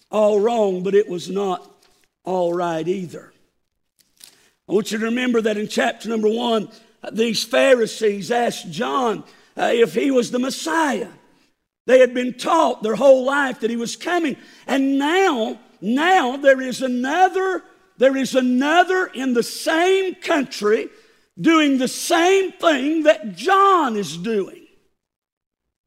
all 0.09 0.39
wrong, 0.39 0.81
but 0.81 0.95
it 0.95 1.07
was 1.07 1.29
not 1.29 1.71
all 2.23 2.55
right 2.55 2.87
either. 2.87 3.31
I 4.67 4.73
want 4.73 4.91
you 4.91 4.97
to 4.97 5.05
remember 5.05 5.41
that 5.41 5.57
in 5.57 5.67
chapter 5.67 6.09
number 6.09 6.27
one, 6.27 6.69
these 7.11 7.43
Pharisees 7.43 8.31
asked 8.31 8.71
John 8.71 9.23
uh, 9.55 9.69
if 9.71 9.93
he 9.93 10.09
was 10.09 10.31
the 10.31 10.39
Messiah. 10.39 11.09
They 11.85 11.99
had 11.99 12.15
been 12.15 12.33
taught 12.33 12.81
their 12.81 12.95
whole 12.95 13.25
life 13.25 13.59
that 13.59 13.69
he 13.69 13.77
was 13.77 13.95
coming. 13.95 14.37
And 14.65 14.97
now, 14.97 15.59
now 15.81 16.37
there 16.37 16.61
is 16.61 16.81
another, 16.81 17.63
there 17.97 18.15
is 18.17 18.35
another 18.35 19.07
in 19.07 19.33
the 19.33 19.43
same 19.43 20.15
country 20.15 20.89
doing 21.39 21.77
the 21.77 21.87
same 21.87 22.51
thing 22.51 23.03
that 23.03 23.35
John 23.35 23.95
is 23.95 24.17
doing. 24.17 24.67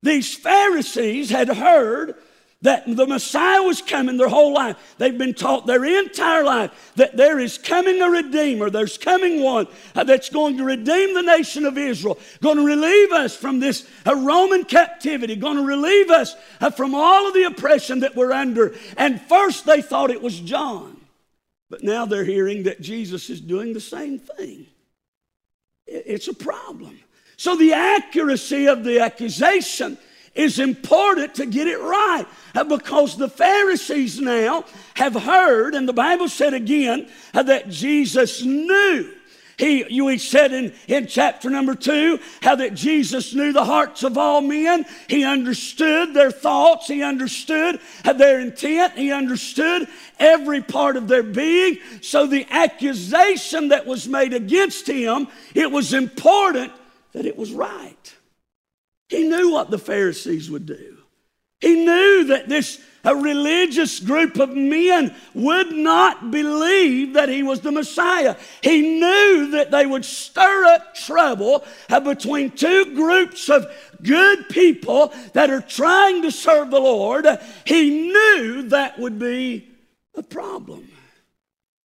These 0.03 0.35
Pharisees 0.35 1.31
had 1.31 1.49
heard 1.49 2.15
that 2.63 2.85
the 2.87 3.07
Messiah 3.07 3.63
was 3.63 3.83
coming 3.83 4.17
their 4.17 4.29
whole 4.29 4.55
life. 4.55 4.95
They've 4.99 5.17
been 5.17 5.35
taught 5.35 5.67
their 5.67 5.85
entire 5.85 6.45
life 6.45 6.93
that 6.97 7.17
there 7.17 7.39
is 7.39 7.59
coming 7.59 8.01
a 8.01 8.09
Redeemer. 8.09 8.71
There's 8.71 8.97
coming 8.97 9.43
one 9.43 9.67
that's 9.95 10.31
going 10.31 10.57
to 10.59 10.65
redeem 10.65 11.15
the 11.15 11.23
nation 11.23 11.67
of 11.67 11.77
Israel, 11.77 12.19
going 12.41 12.57
to 12.57 12.65
relieve 12.65 13.13
us 13.13 13.37
from 13.37 13.61
this 13.61 13.89
uh, 14.07 14.15
Roman 14.15 14.65
captivity, 14.65 15.37
going 15.37 15.57
to 15.57 15.65
relieve 15.65 16.11
us 16.11 16.35
uh, 16.61 16.71
from 16.71 16.95
all 16.95 17.27
of 17.27 17.35
the 17.35 17.45
oppression 17.45 18.01
that 18.01 18.17
we're 18.17 18.33
under. 18.33 18.75
And 18.97 19.21
first 19.21 19.67
they 19.67 19.83
thought 19.83 20.11
it 20.11 20.23
was 20.23 20.39
John, 20.39 21.01
but 21.69 21.83
now 21.83 22.07
they're 22.07 22.25
hearing 22.25 22.63
that 22.65 22.81
Jesus 22.81 23.29
is 23.29 23.41
doing 23.41 23.73
the 23.73 23.81
same 23.81 24.19
thing. 24.19 24.67
It's 25.87 26.29
a 26.29 26.35
problem. 26.35 26.99
So 27.37 27.57
the 27.57 27.73
accuracy 27.73 28.67
of 28.69 28.85
the 28.85 29.01
accusation 29.01 29.99
is 30.35 30.59
important 30.59 31.35
to 31.37 31.47
get 31.47 31.67
it 31.69 31.79
right 31.81 32.27
uh, 32.55 32.65
because 32.65 33.17
the 33.17 33.29
Pharisees 33.29 34.21
now 34.21 34.65
have 34.95 35.15
heard, 35.15 35.75
and 35.75 35.89
the 35.89 35.93
Bible 35.93 36.29
said 36.29 36.55
again 36.55 37.09
uh, 37.35 37.43
that 37.43 37.69
Jesus 37.69 38.43
knew. 38.43 39.13
He, 39.59 39.85
he 39.85 40.19
said 40.19 40.53
in, 40.53 40.73
in 40.89 41.07
chapter 41.07 41.49
number 41.49 41.75
two 41.75 42.19
how 42.41 42.57
that 42.57 42.75
Jesus 42.75 43.35
knew 43.35 43.53
the 43.53 43.65
hearts 43.65 44.03
of 44.03 44.19
all 44.19 44.41
men. 44.41 44.85
He 45.09 45.25
understood 45.25 46.15
their 46.15 46.33
thoughts. 46.33 46.89
He 46.89 47.03
understood 47.03 47.79
uh, 48.05 48.13
their 48.15 48.41
intent. 48.41 48.95
He 48.95 49.13
understood 49.13 49.87
every 50.19 50.63
part 50.63 50.97
of 50.97 51.07
their 51.07 51.23
being. 51.23 51.79
So 52.01 52.27
the 52.27 52.47
accusation 52.51 53.69
that 53.69 53.87
was 53.87 54.09
made 54.09 54.33
against 54.33 54.89
him, 54.89 55.29
it 55.55 55.71
was 55.71 55.93
important 55.93 56.73
that 57.13 57.27
it 57.27 57.37
was 57.37 57.53
right. 57.53 58.02
He 59.13 59.25
knew 59.25 59.51
what 59.51 59.71
the 59.71 59.79
Pharisees 59.79 60.51
would 60.51 60.65
do. 60.65 60.97
He 61.61 61.85
knew 61.85 62.25
that 62.29 62.49
this 62.49 62.81
a 63.05 63.15
religious 63.15 64.01
group 64.01 64.39
of 64.39 64.57
men 64.57 65.15
would 65.35 65.71
not 65.71 66.31
believe 66.31 67.13
that 67.13 67.29
he 67.29 67.43
was 67.43 67.61
the 67.61 67.73
Messiah. 67.73 68.37
He 68.63 68.81
knew 68.81 69.51
that 69.51 69.71
they 69.71 69.85
would 69.85 70.07
stir 70.07 70.65
up 70.65 70.95
trouble 70.95 71.63
uh, 71.91 72.01
between 72.01 72.53
two 72.53 72.95
groups 72.95 73.51
of 73.51 73.67
good 74.03 74.49
people 74.49 75.13
that 75.35 75.51
are 75.51 75.61
trying 75.61 76.23
to 76.23 76.31
serve 76.31 76.71
the 76.71 76.81
Lord. 76.81 77.27
He 77.67 77.91
knew 77.91 78.63
that 78.71 78.99
would 78.99 79.19
be 79.19 79.69
a 80.15 80.23
problem. 80.23 80.89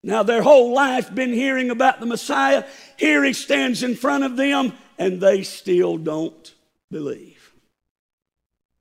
Now, 0.04 0.22
their 0.22 0.42
whole 0.42 0.72
life 0.72 1.12
been 1.12 1.32
hearing 1.32 1.70
about 1.70 1.98
the 1.98 2.06
Messiah. 2.06 2.62
Here 2.96 3.24
he 3.24 3.32
stands 3.32 3.82
in 3.82 3.96
front 3.96 4.22
of 4.22 4.36
them, 4.36 4.74
and 4.96 5.20
they 5.20 5.42
still 5.42 5.96
don't 5.96 6.52
believe. 6.90 7.52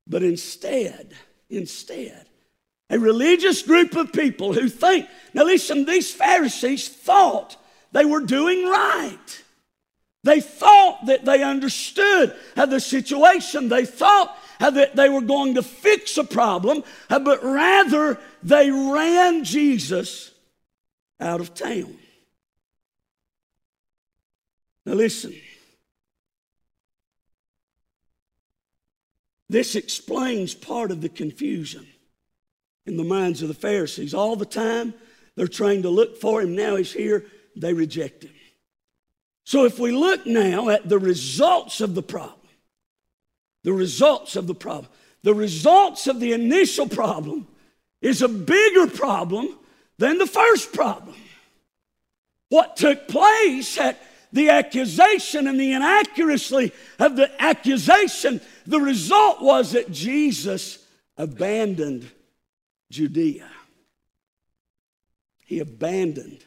But 0.08 0.24
instead, 0.24 1.14
instead, 1.50 2.28
A 2.90 3.00
religious 3.00 3.64
group 3.64 3.96
of 3.96 4.14
people 4.14 4.54
who 4.54 4.70
think, 4.70 5.08
now 5.34 5.44
listen, 5.44 5.86
these 5.86 6.14
Pharisees 6.14 6.88
thought 6.88 7.58
they 7.92 8.06
were 8.06 8.20
doing 8.22 8.68
right. 8.68 9.44
They 10.24 10.40
thought 10.40 11.06
that 11.08 11.26
they 11.26 11.44
understood 11.44 12.36
the 12.56 12.80
situation. 12.80 13.70
They 13.70 13.86
thought 13.86 14.38
that 14.60 14.96
they 14.96 15.10
were 15.10 15.22
going 15.22 15.56
to 15.56 15.64
fix 15.64 16.18
a 16.18 16.24
problem, 16.24 16.84
uh, 17.10 17.20
but 17.20 17.44
rather 17.44 18.20
they 18.44 18.72
ran 18.72 19.44
Jesus 19.44 20.32
out 21.20 21.42
of 21.42 21.54
town. 21.54 21.98
Now, 24.86 24.94
listen. 24.94 25.36
This 29.50 29.76
explains 29.76 30.54
part 30.54 30.92
of 30.92 31.02
the 31.02 31.10
confusion 31.10 31.88
in 32.86 32.98
the 32.98 33.04
minds 33.04 33.42
of 33.42 33.48
the 33.48 33.54
Pharisees. 33.54 34.14
All 34.14 34.36
the 34.36 34.46
time, 34.46 34.94
they're 35.36 35.48
trying 35.48 35.84
to 35.84 35.90
look 35.90 36.18
for 36.18 36.42
him. 36.42 36.56
Now 36.56 36.76
he's 36.76 36.94
here, 36.94 37.26
they 37.56 37.74
reject 37.74 38.24
him. 38.24 38.34
So 39.44 39.66
if 39.66 39.78
we 39.78 39.92
look 39.92 40.26
now 40.26 40.70
at 40.70 40.90
the 40.90 40.98
results 40.98 41.80
of 41.82 41.94
the 41.94 42.02
problem, 42.02 42.40
the 43.64 43.74
results 43.74 44.36
of 44.36 44.48
the 44.48 44.56
problem, 44.56 44.92
the 45.24 45.36
results 45.36 46.08
of 46.08 46.20
the 46.20 46.34
initial 46.34 46.88
problem 46.88 47.48
is 48.02 48.22
a 48.22 48.28
bigger 48.28 48.88
problem 48.88 49.50
than 49.98 50.18
the 50.18 50.28
first 50.28 50.74
problem. 50.74 51.16
What 52.50 52.78
took 52.78 53.08
place 53.08 53.78
at 53.80 54.02
the 54.32 54.50
accusation 54.50 55.48
and 55.48 55.60
the 55.60 55.74
inaccuracy 55.74 56.72
of 57.00 57.16
the 57.16 57.30
accusation, 57.42 58.42
the 58.66 58.80
result 58.80 59.42
was 59.42 59.72
that 59.72 59.92
Jesus 59.92 60.86
abandoned 61.18 62.10
Judea. 62.92 63.50
He 65.46 65.60
abandoned 65.60 66.44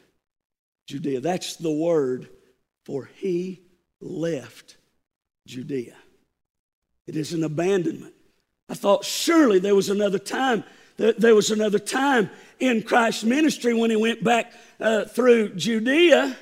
Judea. 0.87 1.21
That's 1.21 1.55
the 1.55 1.71
word 1.71 2.29
for 2.85 3.09
he 3.15 3.61
left 4.01 4.77
Judea. 5.45 5.95
It 7.07 7.15
is 7.15 7.33
an 7.33 7.43
abandonment. 7.43 8.13
I 8.67 8.73
thought 8.73 9.05
surely 9.05 9.59
there 9.59 9.75
was 9.75 9.89
another 9.89 10.19
time. 10.19 10.63
There 10.97 11.33
was 11.33 11.49
another 11.49 11.79
time 11.79 12.29
in 12.59 12.83
Christ's 12.83 13.23
ministry 13.23 13.73
when 13.73 13.89
he 13.89 13.95
went 13.95 14.23
back 14.23 14.53
uh, 14.79 15.05
through 15.05 15.55
Judea 15.55 16.35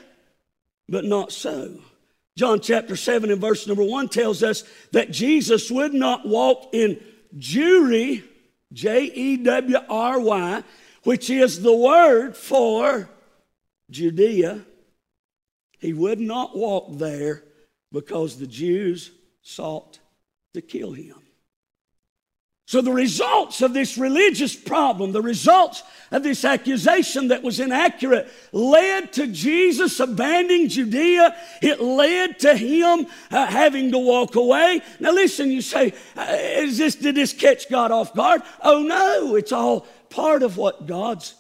but 0.89 1.05
not 1.05 1.31
so. 1.31 1.79
John 2.38 2.60
chapter 2.60 2.96
7 2.96 3.32
and 3.32 3.41
verse 3.41 3.65
number 3.65 3.84
1 3.84 4.10
tells 4.10 4.44
us 4.44 4.63
that 4.91 5.10
Jesus 5.10 5.72
would 5.72 5.96
not 5.96 6.27
walk 6.27 6.70
in 6.72 7.03
Jewry, 7.36 8.24
J 8.72 9.06
E 9.06 9.38
W 9.38 9.77
R 9.89 10.20
Y, 10.20 10.63
which 11.01 11.32
is 11.32 11.63
the 11.63 11.75
word 11.75 12.38
for 12.38 13.10
Judea. 13.89 14.63
He 15.79 15.94
would 15.94 16.20
not 16.20 16.56
walk 16.56 17.00
there 17.00 17.44
because 17.91 18.38
the 18.38 18.46
Jews 18.46 19.10
sought 19.41 19.98
to 20.53 20.62
kill 20.62 20.91
him. 20.91 21.26
So, 22.67 22.81
the 22.81 22.91
results 22.91 23.62
of 23.62 23.74
this 23.74 23.97
religious 23.97 24.53
problem, 24.53 25.13
the 25.13 25.21
results 25.21 25.83
of 26.12 26.21
this 26.21 26.43
accusation 26.43 27.29
that 27.29 27.41
was 27.41 27.62
inaccurate, 27.62 28.27
led 28.51 29.13
to 29.13 29.27
Jesus 29.27 30.01
abandoning 30.01 30.67
Judea. 30.67 31.33
It 31.62 31.79
led 31.79 32.39
to 32.39 32.57
him 32.57 33.07
uh, 33.31 33.45
having 33.45 33.93
to 33.93 33.97
walk 33.97 34.36
away. 34.36 34.81
Now, 35.00 35.13
listen, 35.13 35.50
you 35.50 35.62
say, 35.62 35.93
uh, 36.17 36.27
is 36.29 36.77
this, 36.77 36.95
did 36.95 37.15
this 37.15 37.31
catch 37.31 37.69
God 37.69 37.91
off 37.91 38.13
guard? 38.13 38.41
Oh, 38.62 38.83
no, 38.83 39.36
it's 39.36 39.53
all 39.53 39.88
part 40.09 40.43
of 40.43 40.57
what 40.57 40.88
God's 40.88 41.36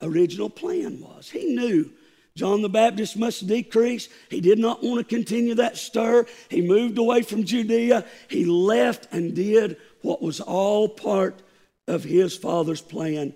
original 0.00 0.48
plan 0.48 0.98
was. 1.02 1.28
He 1.28 1.54
knew 1.54 1.90
John 2.36 2.62
the 2.62 2.70
Baptist 2.70 3.18
must 3.18 3.46
decrease. 3.46 4.08
He 4.30 4.40
did 4.40 4.58
not 4.58 4.82
want 4.82 5.06
to 5.06 5.14
continue 5.14 5.56
that 5.56 5.76
stir. 5.76 6.24
He 6.48 6.62
moved 6.62 6.96
away 6.96 7.20
from 7.20 7.44
Judea. 7.44 8.06
He 8.28 8.46
left 8.46 9.08
and 9.12 9.34
did 9.34 9.76
what 10.02 10.22
was 10.22 10.40
all 10.40 10.88
part 10.88 11.40
of 11.86 12.04
his 12.04 12.36
father's 12.36 12.80
plan 12.80 13.34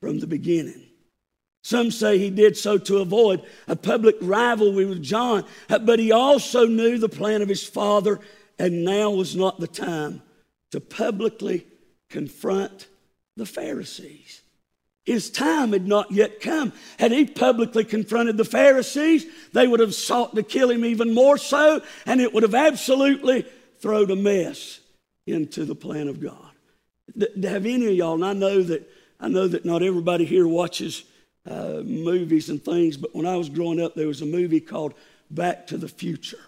from 0.00 0.18
the 0.18 0.26
beginning. 0.26 0.82
Some 1.62 1.92
say 1.92 2.18
he 2.18 2.30
did 2.30 2.56
so 2.56 2.76
to 2.78 2.98
avoid 2.98 3.42
a 3.68 3.76
public 3.76 4.16
rivalry 4.20 4.84
with 4.84 5.02
John, 5.02 5.44
but 5.68 5.98
he 6.00 6.10
also 6.10 6.66
knew 6.66 6.98
the 6.98 7.08
plan 7.08 7.40
of 7.40 7.48
his 7.48 7.64
father, 7.64 8.18
and 8.58 8.84
now 8.84 9.10
was 9.10 9.36
not 9.36 9.60
the 9.60 9.68
time 9.68 10.22
to 10.72 10.80
publicly 10.80 11.66
confront 12.10 12.88
the 13.36 13.46
Pharisees. 13.46 14.42
His 15.04 15.30
time 15.30 15.72
had 15.72 15.86
not 15.86 16.12
yet 16.12 16.40
come. 16.40 16.72
Had 16.98 17.12
he 17.12 17.24
publicly 17.24 17.84
confronted 17.84 18.36
the 18.36 18.44
Pharisees, 18.44 19.26
they 19.52 19.66
would 19.66 19.80
have 19.80 19.94
sought 19.94 20.34
to 20.34 20.42
kill 20.42 20.70
him 20.70 20.84
even 20.84 21.14
more 21.14 21.38
so, 21.38 21.80
and 22.06 22.20
it 22.20 22.32
would 22.32 22.42
have 22.42 22.54
absolutely 22.54 23.46
thrown 23.80 24.10
a 24.10 24.16
mess 24.16 24.80
into 25.26 25.64
the 25.64 25.74
plan 25.74 26.08
of 26.08 26.20
God. 26.20 26.50
Have 27.42 27.66
any 27.66 27.86
of 27.86 27.94
y'all, 27.94 28.14
and 28.14 28.24
I 28.24 28.32
know 28.32 28.62
that 28.62 28.88
I 29.20 29.28
know 29.28 29.46
that 29.46 29.64
not 29.64 29.82
everybody 29.82 30.24
here 30.24 30.48
watches 30.48 31.04
uh, 31.48 31.82
movies 31.84 32.48
and 32.48 32.62
things, 32.62 32.96
but 32.96 33.14
when 33.14 33.26
I 33.26 33.36
was 33.36 33.48
growing 33.48 33.80
up, 33.80 33.94
there 33.94 34.08
was 34.08 34.20
a 34.20 34.26
movie 34.26 34.60
called 34.60 34.94
Back 35.30 35.68
to 35.68 35.76
the 35.76 35.88
Future. 35.88 36.40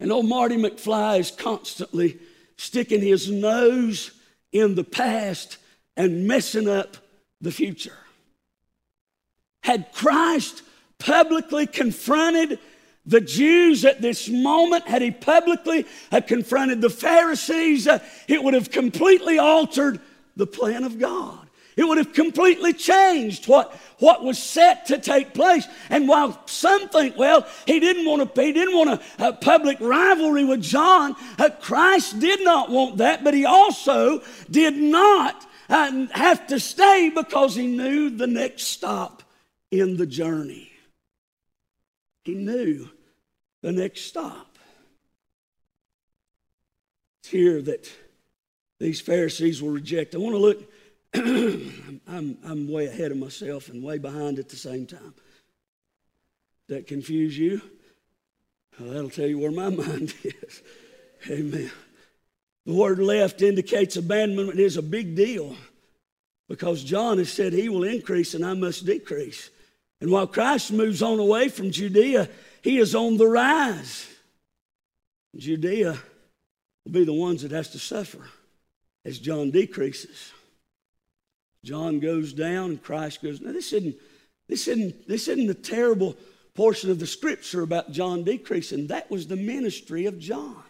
And 0.00 0.12
old 0.12 0.26
Marty 0.26 0.56
McFly 0.56 1.20
is 1.20 1.30
constantly 1.30 2.18
sticking 2.56 3.00
his 3.00 3.30
nose 3.30 4.10
in 4.52 4.74
the 4.74 4.84
past 4.84 5.58
and 5.96 6.26
messing 6.26 6.68
up 6.68 6.96
the 7.40 7.52
future. 7.52 7.96
Had 9.62 9.92
Christ 9.92 10.62
publicly 10.98 11.66
confronted 11.66 12.58
the 13.06 13.20
Jews 13.20 13.84
at 13.84 14.02
this 14.02 14.28
moment, 14.28 14.86
had 14.88 15.00
he 15.00 15.12
publicly 15.12 15.86
had 16.10 16.26
confronted 16.26 16.80
the 16.80 16.90
Pharisees, 16.90 17.86
uh, 17.86 18.00
it 18.26 18.42
would 18.42 18.54
have 18.54 18.70
completely 18.70 19.38
altered 19.38 20.00
the 20.34 20.46
plan 20.46 20.82
of 20.84 20.98
God. 20.98 21.46
It 21.76 21.84
would 21.84 21.98
have 21.98 22.14
completely 22.14 22.72
changed 22.72 23.48
what, 23.48 23.74
what 23.98 24.24
was 24.24 24.42
set 24.42 24.86
to 24.86 24.98
take 24.98 25.34
place. 25.34 25.68
And 25.90 26.08
while 26.08 26.40
some 26.46 26.88
think, 26.88 27.18
well, 27.18 27.46
he 27.66 27.80
didn't 27.80 28.06
want 28.06 28.34
to, 28.34 28.42
he 28.42 28.52
didn't 28.52 28.76
want 28.76 28.90
a, 29.18 29.28
a 29.28 29.32
public 29.34 29.78
rivalry 29.80 30.44
with 30.44 30.62
John, 30.62 31.14
uh, 31.38 31.50
Christ 31.60 32.18
did 32.18 32.42
not 32.42 32.70
want 32.70 32.96
that, 32.96 33.22
but 33.22 33.34
he 33.34 33.44
also 33.44 34.22
did 34.50 34.74
not 34.74 35.46
uh, 35.68 36.06
have 36.12 36.46
to 36.46 36.58
stay 36.58 37.12
because 37.14 37.54
he 37.54 37.66
knew 37.66 38.10
the 38.10 38.26
next 38.26 38.64
stop 38.64 39.22
in 39.70 39.98
the 39.98 40.06
journey. 40.06 40.72
He 42.24 42.34
knew 42.34 42.88
the 43.66 43.72
next 43.72 44.02
stop. 44.02 44.58
It's 47.20 47.30
here 47.30 47.60
that 47.62 47.90
these 48.78 49.00
Pharisees 49.00 49.60
will 49.60 49.70
reject. 49.70 50.14
I 50.14 50.18
want 50.18 50.34
to 50.34 50.38
look, 50.38 50.72
I'm, 52.06 52.38
I'm 52.44 52.70
way 52.70 52.86
ahead 52.86 53.10
of 53.10 53.18
myself 53.18 53.68
and 53.68 53.82
way 53.82 53.98
behind 53.98 54.38
at 54.38 54.50
the 54.50 54.56
same 54.56 54.86
time. 54.86 55.14
Does 56.68 56.76
that 56.76 56.86
confuse 56.86 57.36
you? 57.36 57.60
Well, 58.78 58.90
that'll 58.90 59.10
tell 59.10 59.26
you 59.26 59.40
where 59.40 59.50
my 59.50 59.68
mind 59.84 60.14
is. 60.22 60.62
Amen. 61.28 61.72
The 62.66 62.72
word 62.72 63.00
left 63.00 63.42
indicates 63.42 63.96
abandonment 63.96 64.60
is 64.60 64.76
a 64.76 64.82
big 64.82 65.16
deal 65.16 65.56
because 66.48 66.84
John 66.84 67.18
has 67.18 67.32
said 67.32 67.52
he 67.52 67.68
will 67.68 67.82
increase 67.82 68.34
and 68.34 68.46
I 68.46 68.54
must 68.54 68.86
decrease. 68.86 69.50
And 70.00 70.10
while 70.10 70.28
Christ 70.28 70.72
moves 70.72 71.02
on 71.02 71.18
away 71.18 71.48
from 71.48 71.72
Judea, 71.72 72.28
he 72.66 72.78
is 72.78 72.96
on 72.96 73.16
the 73.16 73.28
rise. 73.28 74.08
Judea 75.36 75.96
will 76.84 76.92
be 76.92 77.04
the 77.04 77.12
ones 77.12 77.42
that 77.42 77.52
has 77.52 77.70
to 77.70 77.78
suffer 77.78 78.18
as 79.04 79.20
John 79.20 79.52
decreases. 79.52 80.32
John 81.62 82.00
goes 82.00 82.32
down 82.32 82.70
and 82.70 82.82
Christ 82.82 83.22
goes. 83.22 83.40
Now 83.40 83.52
this 83.52 83.72
isn't 83.72 83.94
this 84.48 84.66
isn't 84.66 85.06
this 85.06 85.28
isn't 85.28 85.46
the 85.46 85.54
terrible 85.54 86.16
portion 86.54 86.90
of 86.90 86.98
the 86.98 87.06
scripture 87.06 87.62
about 87.62 87.92
John 87.92 88.24
decreasing. 88.24 88.88
That 88.88 89.12
was 89.12 89.28
the 89.28 89.36
ministry 89.36 90.06
of 90.06 90.18
John. 90.18 90.64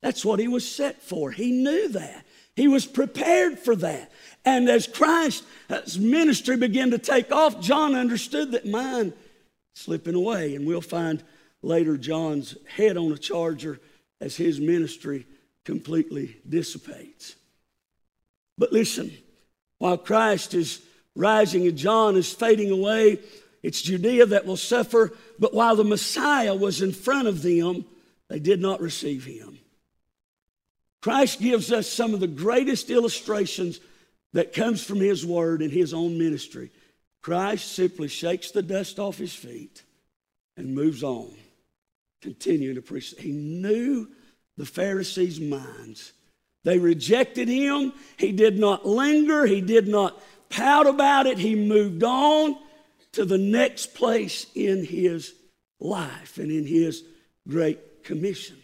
That's 0.00 0.24
what 0.24 0.38
he 0.38 0.48
was 0.48 0.66
set 0.66 1.02
for. 1.02 1.32
He 1.32 1.52
knew 1.52 1.88
that. 1.88 2.24
He 2.56 2.66
was 2.66 2.86
prepared 2.86 3.58
for 3.58 3.76
that. 3.76 4.10
And 4.46 4.70
as 4.70 4.86
Christ's 4.86 5.98
ministry 5.98 6.56
began 6.56 6.92
to 6.92 6.98
take 6.98 7.30
off, 7.30 7.60
John 7.60 7.94
understood 7.94 8.52
that 8.52 8.64
mine 8.64 9.12
slipping 9.74 10.14
away. 10.14 10.54
And 10.54 10.66
we'll 10.66 10.80
find 10.80 11.22
later 11.62 11.96
John's 11.96 12.56
head 12.66 12.96
on 12.96 13.12
a 13.12 13.18
charger 13.18 13.80
as 14.20 14.36
his 14.36 14.60
ministry 14.60 15.26
completely 15.64 16.36
dissipates. 16.48 17.36
But 18.58 18.72
listen, 18.72 19.12
while 19.78 19.98
Christ 19.98 20.54
is 20.54 20.82
rising 21.16 21.66
and 21.66 21.76
John 21.76 22.16
is 22.16 22.32
fading 22.32 22.70
away, 22.70 23.18
it's 23.62 23.82
Judea 23.82 24.26
that 24.26 24.46
will 24.46 24.56
suffer. 24.56 25.12
But 25.38 25.54
while 25.54 25.76
the 25.76 25.84
Messiah 25.84 26.54
was 26.54 26.82
in 26.82 26.92
front 26.92 27.28
of 27.28 27.42
them, 27.42 27.84
they 28.28 28.38
did 28.38 28.60
not 28.60 28.80
receive 28.80 29.24
him. 29.24 29.58
Christ 31.00 31.40
gives 31.40 31.72
us 31.72 31.90
some 31.90 32.12
of 32.12 32.20
the 32.20 32.26
greatest 32.26 32.90
illustrations 32.90 33.80
that 34.32 34.52
comes 34.52 34.84
from 34.84 35.00
his 35.00 35.24
word 35.24 35.62
and 35.62 35.72
his 35.72 35.94
own 35.94 36.18
ministry, 36.18 36.70
Christ 37.22 37.72
simply 37.72 38.08
shakes 38.08 38.50
the 38.50 38.62
dust 38.62 38.98
off 38.98 39.18
his 39.18 39.34
feet 39.34 39.82
and 40.56 40.74
moves 40.74 41.02
on, 41.02 41.32
continuing 42.22 42.76
to 42.76 42.82
preach. 42.82 43.14
He 43.18 43.32
knew 43.32 44.08
the 44.56 44.66
Pharisees' 44.66 45.40
minds. 45.40 46.12
They 46.64 46.78
rejected 46.78 47.48
him. 47.48 47.92
He 48.18 48.32
did 48.32 48.58
not 48.58 48.86
linger. 48.86 49.46
He 49.46 49.60
did 49.60 49.88
not 49.88 50.20
pout 50.48 50.86
about 50.86 51.26
it. 51.26 51.38
He 51.38 51.54
moved 51.54 52.02
on 52.04 52.56
to 53.12 53.24
the 53.24 53.38
next 53.38 53.94
place 53.94 54.46
in 54.54 54.84
his 54.84 55.34
life 55.78 56.38
and 56.38 56.50
in 56.50 56.66
his 56.66 57.02
great 57.48 58.04
commission. 58.04 58.56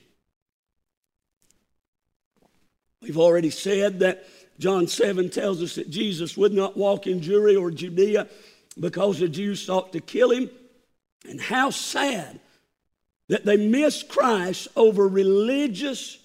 We've 3.01 3.19
already 3.19 3.51
said 3.51 4.01
that 4.01 4.25
John 4.59 4.87
7 4.87 5.31
tells 5.31 5.63
us 5.63 5.75
that 5.75 5.91
Jesus 5.91 6.37
would 6.37 6.53
not 6.53 6.77
walk 6.77 7.07
in 7.07 7.21
Judea 7.21 7.61
or 7.61 7.71
Judea 7.71 8.29
because 8.79 9.19
the 9.19 9.29
Jews 9.29 9.61
sought 9.63 9.93
to 9.93 10.01
kill 10.01 10.31
him. 10.31 10.51
And 11.29 11.41
how 11.41 11.71
sad 11.71 12.39
that 13.29 13.45
they 13.45 13.57
missed 13.57 14.09
Christ 14.09 14.69
over 14.77 15.09
religious 15.09 16.19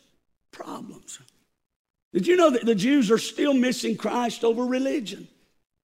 problems. 0.52 1.20
Did 2.14 2.28
you 2.28 2.36
know 2.36 2.52
that 2.52 2.66
the 2.66 2.76
Jews 2.76 3.10
are 3.10 3.18
still 3.18 3.54
missing 3.54 3.98
Christ 3.98 4.44
over 4.44 4.66
religion? 4.66 5.28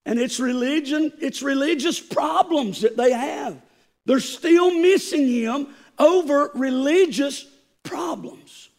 And 0.05 0.19
it's 0.19 0.39
religion, 0.39 1.11
it's 1.19 1.41
religious 1.41 1.99
problems 1.99 2.81
that 2.81 2.95
they 2.95 3.11
have. 3.11 3.59
They're 4.05 4.19
still 4.19 4.79
missing 4.79 5.27
him 5.27 5.67
over 5.99 6.51
religious 6.53 7.45
problems. 7.83 8.69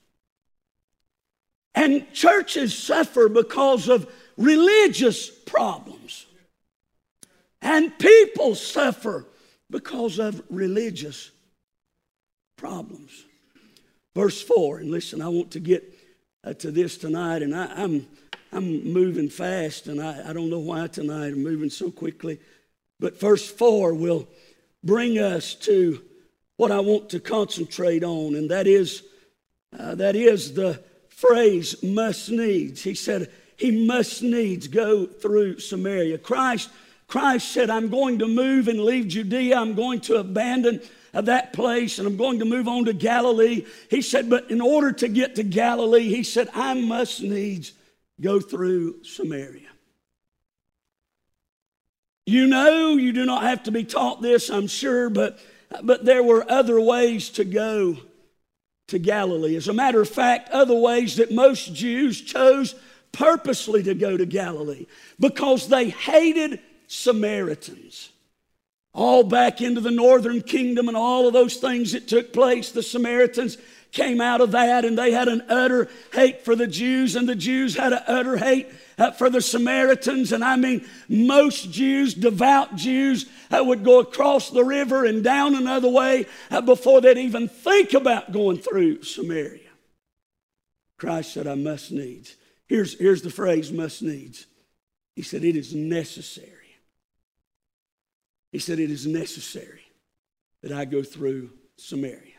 And 1.74 2.10
churches 2.12 2.76
suffer 2.76 3.28
because 3.28 3.88
of 3.88 4.10
religious 4.36 5.28
problems. 5.30 6.26
And 7.60 7.98
people 7.98 8.54
suffer 8.54 9.26
because 9.70 10.18
of 10.18 10.42
religious 10.48 11.30
problems. 12.56 13.24
Verse 14.14 14.40
4, 14.42 14.78
and 14.78 14.90
listen, 14.90 15.22
I 15.22 15.28
want 15.28 15.52
to 15.52 15.60
get 15.60 15.94
uh, 16.44 16.54
to 16.54 16.70
this 16.70 16.96
tonight, 16.96 17.42
and 17.42 17.54
I, 17.54 17.64
am 17.64 17.70
I'm, 17.80 18.06
I'm 18.52 18.92
moving 18.92 19.28
fast, 19.28 19.86
and 19.86 20.00
I, 20.00 20.30
I 20.30 20.32
don't 20.32 20.50
know 20.50 20.58
why 20.58 20.86
tonight 20.86 21.28
I'm 21.28 21.42
moving 21.42 21.70
so 21.70 21.90
quickly. 21.90 22.40
But 22.98 23.20
verse 23.20 23.48
4 23.48 23.94
will 23.94 24.26
bring 24.82 25.18
us 25.18 25.54
to 25.54 26.02
what 26.56 26.72
I 26.72 26.80
want 26.80 27.10
to 27.10 27.20
concentrate 27.20 28.02
on, 28.02 28.34
and 28.34 28.50
that 28.50 28.66
is, 28.66 29.04
uh, 29.78 29.94
that 29.96 30.16
is 30.16 30.54
the 30.54 30.82
phrase 31.08 31.80
must 31.82 32.30
needs. 32.30 32.82
He 32.82 32.94
said, 32.94 33.30
He 33.56 33.86
must 33.86 34.22
needs 34.22 34.66
go 34.66 35.06
through 35.06 35.60
Samaria. 35.60 36.18
Christ 36.18 36.70
Christ 37.08 37.50
said, 37.52 37.70
I'm 37.70 37.88
going 37.88 38.18
to 38.18 38.28
move 38.28 38.68
and 38.68 38.78
leave 38.80 39.08
Judea. 39.08 39.56
I'm 39.58 39.74
going 39.74 40.00
to 40.02 40.16
abandon 40.16 40.82
uh, 41.14 41.22
that 41.22 41.54
place 41.54 41.98
and 41.98 42.06
I'm 42.06 42.18
going 42.18 42.38
to 42.38 42.44
move 42.44 42.68
on 42.68 42.84
to 42.84 42.92
Galilee. 42.92 43.64
He 43.90 44.02
said, 44.02 44.28
but 44.28 44.50
in 44.50 44.60
order 44.60 44.92
to 44.92 45.08
get 45.08 45.34
to 45.36 45.42
Galilee, 45.42 46.08
he 46.08 46.22
said, 46.22 46.48
I 46.54 46.74
must 46.74 47.22
needs 47.22 47.72
go 48.20 48.40
through 48.40 49.02
Samaria. 49.04 49.68
You 52.26 52.46
know, 52.46 52.96
you 52.96 53.14
do 53.14 53.24
not 53.24 53.42
have 53.42 53.62
to 53.62 53.70
be 53.70 53.84
taught 53.84 54.20
this, 54.20 54.50
I'm 54.50 54.66
sure, 54.66 55.08
but, 55.08 55.40
but 55.82 56.04
there 56.04 56.22
were 56.22 56.44
other 56.50 56.78
ways 56.78 57.30
to 57.30 57.44
go 57.44 57.96
to 58.88 58.98
Galilee. 58.98 59.56
As 59.56 59.68
a 59.68 59.72
matter 59.72 60.02
of 60.02 60.10
fact, 60.10 60.50
other 60.50 60.74
ways 60.74 61.16
that 61.16 61.32
most 61.32 61.72
Jews 61.72 62.20
chose 62.20 62.74
purposely 63.12 63.82
to 63.84 63.94
go 63.94 64.18
to 64.18 64.26
Galilee 64.26 64.84
because 65.18 65.68
they 65.68 65.88
hated 65.88 66.60
Samaritans. 66.88 68.10
All 68.92 69.22
back 69.22 69.60
into 69.60 69.80
the 69.80 69.92
northern 69.92 70.42
kingdom 70.42 70.88
and 70.88 70.96
all 70.96 71.28
of 71.28 71.32
those 71.32 71.56
things 71.56 71.92
that 71.92 72.08
took 72.08 72.32
place, 72.32 72.72
the 72.72 72.82
Samaritans 72.82 73.58
came 73.92 74.20
out 74.20 74.40
of 74.40 74.52
that 74.52 74.84
and 74.84 74.98
they 74.98 75.12
had 75.12 75.28
an 75.28 75.42
utter 75.48 75.88
hate 76.12 76.44
for 76.44 76.56
the 76.56 76.66
Jews, 76.66 77.14
and 77.14 77.28
the 77.28 77.36
Jews 77.36 77.76
had 77.76 77.92
an 77.92 78.02
utter 78.06 78.36
hate 78.38 78.68
uh, 78.96 79.12
for 79.12 79.30
the 79.30 79.40
Samaritans. 79.40 80.32
And 80.32 80.42
I 80.42 80.56
mean, 80.56 80.86
most 81.08 81.70
Jews, 81.70 82.14
devout 82.14 82.74
Jews, 82.74 83.26
uh, 83.50 83.62
would 83.62 83.84
go 83.84 84.00
across 84.00 84.50
the 84.50 84.64
river 84.64 85.04
and 85.04 85.22
down 85.22 85.54
another 85.54 85.88
way 85.88 86.26
uh, 86.50 86.62
before 86.62 87.00
they'd 87.00 87.18
even 87.18 87.48
think 87.48 87.92
about 87.94 88.32
going 88.32 88.58
through 88.58 89.04
Samaria. 89.04 89.60
Christ 90.96 91.34
said, 91.34 91.46
I 91.46 91.54
must 91.54 91.92
needs. 91.92 92.34
Here's, 92.66 92.98
here's 92.98 93.22
the 93.22 93.30
phrase 93.30 93.70
must 93.70 94.02
needs. 94.02 94.46
He 95.14 95.22
said, 95.22 95.44
It 95.44 95.56
is 95.56 95.74
necessary 95.74 96.57
he 98.52 98.58
said, 98.58 98.78
It 98.78 98.90
is 98.90 99.06
necessary 99.06 99.82
that 100.62 100.72
I 100.72 100.84
go 100.84 101.02
through 101.02 101.50
Samaria. 101.76 102.34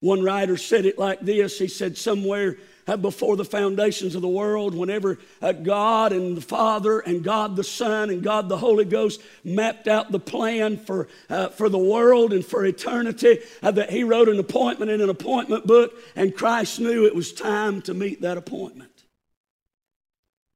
One 0.00 0.22
writer 0.22 0.58
said 0.58 0.84
it 0.84 0.98
like 0.98 1.20
this 1.20 1.58
He 1.58 1.68
said, 1.68 1.96
Somewhere 1.96 2.58
uh, 2.86 2.98
before 2.98 3.36
the 3.36 3.44
foundations 3.44 4.14
of 4.14 4.22
the 4.22 4.28
world, 4.28 4.74
whenever 4.74 5.18
uh, 5.40 5.52
God 5.52 6.12
and 6.12 6.36
the 6.36 6.42
Father 6.42 7.00
and 7.00 7.24
God 7.24 7.56
the 7.56 7.64
Son 7.64 8.10
and 8.10 8.22
God 8.22 8.48
the 8.48 8.58
Holy 8.58 8.84
Ghost 8.84 9.22
mapped 9.42 9.88
out 9.88 10.12
the 10.12 10.20
plan 10.20 10.76
for, 10.76 11.08
uh, 11.30 11.48
for 11.48 11.68
the 11.70 11.78
world 11.78 12.32
and 12.32 12.44
for 12.44 12.64
eternity, 12.66 13.38
uh, 13.62 13.70
that 13.70 13.90
He 13.90 14.04
wrote 14.04 14.28
an 14.28 14.38
appointment 14.38 14.90
in 14.90 15.00
an 15.00 15.08
appointment 15.08 15.66
book, 15.66 15.94
and 16.14 16.36
Christ 16.36 16.80
knew 16.80 17.06
it 17.06 17.14
was 17.14 17.32
time 17.32 17.80
to 17.82 17.94
meet 17.94 18.20
that 18.20 18.36
appointment. 18.36 18.93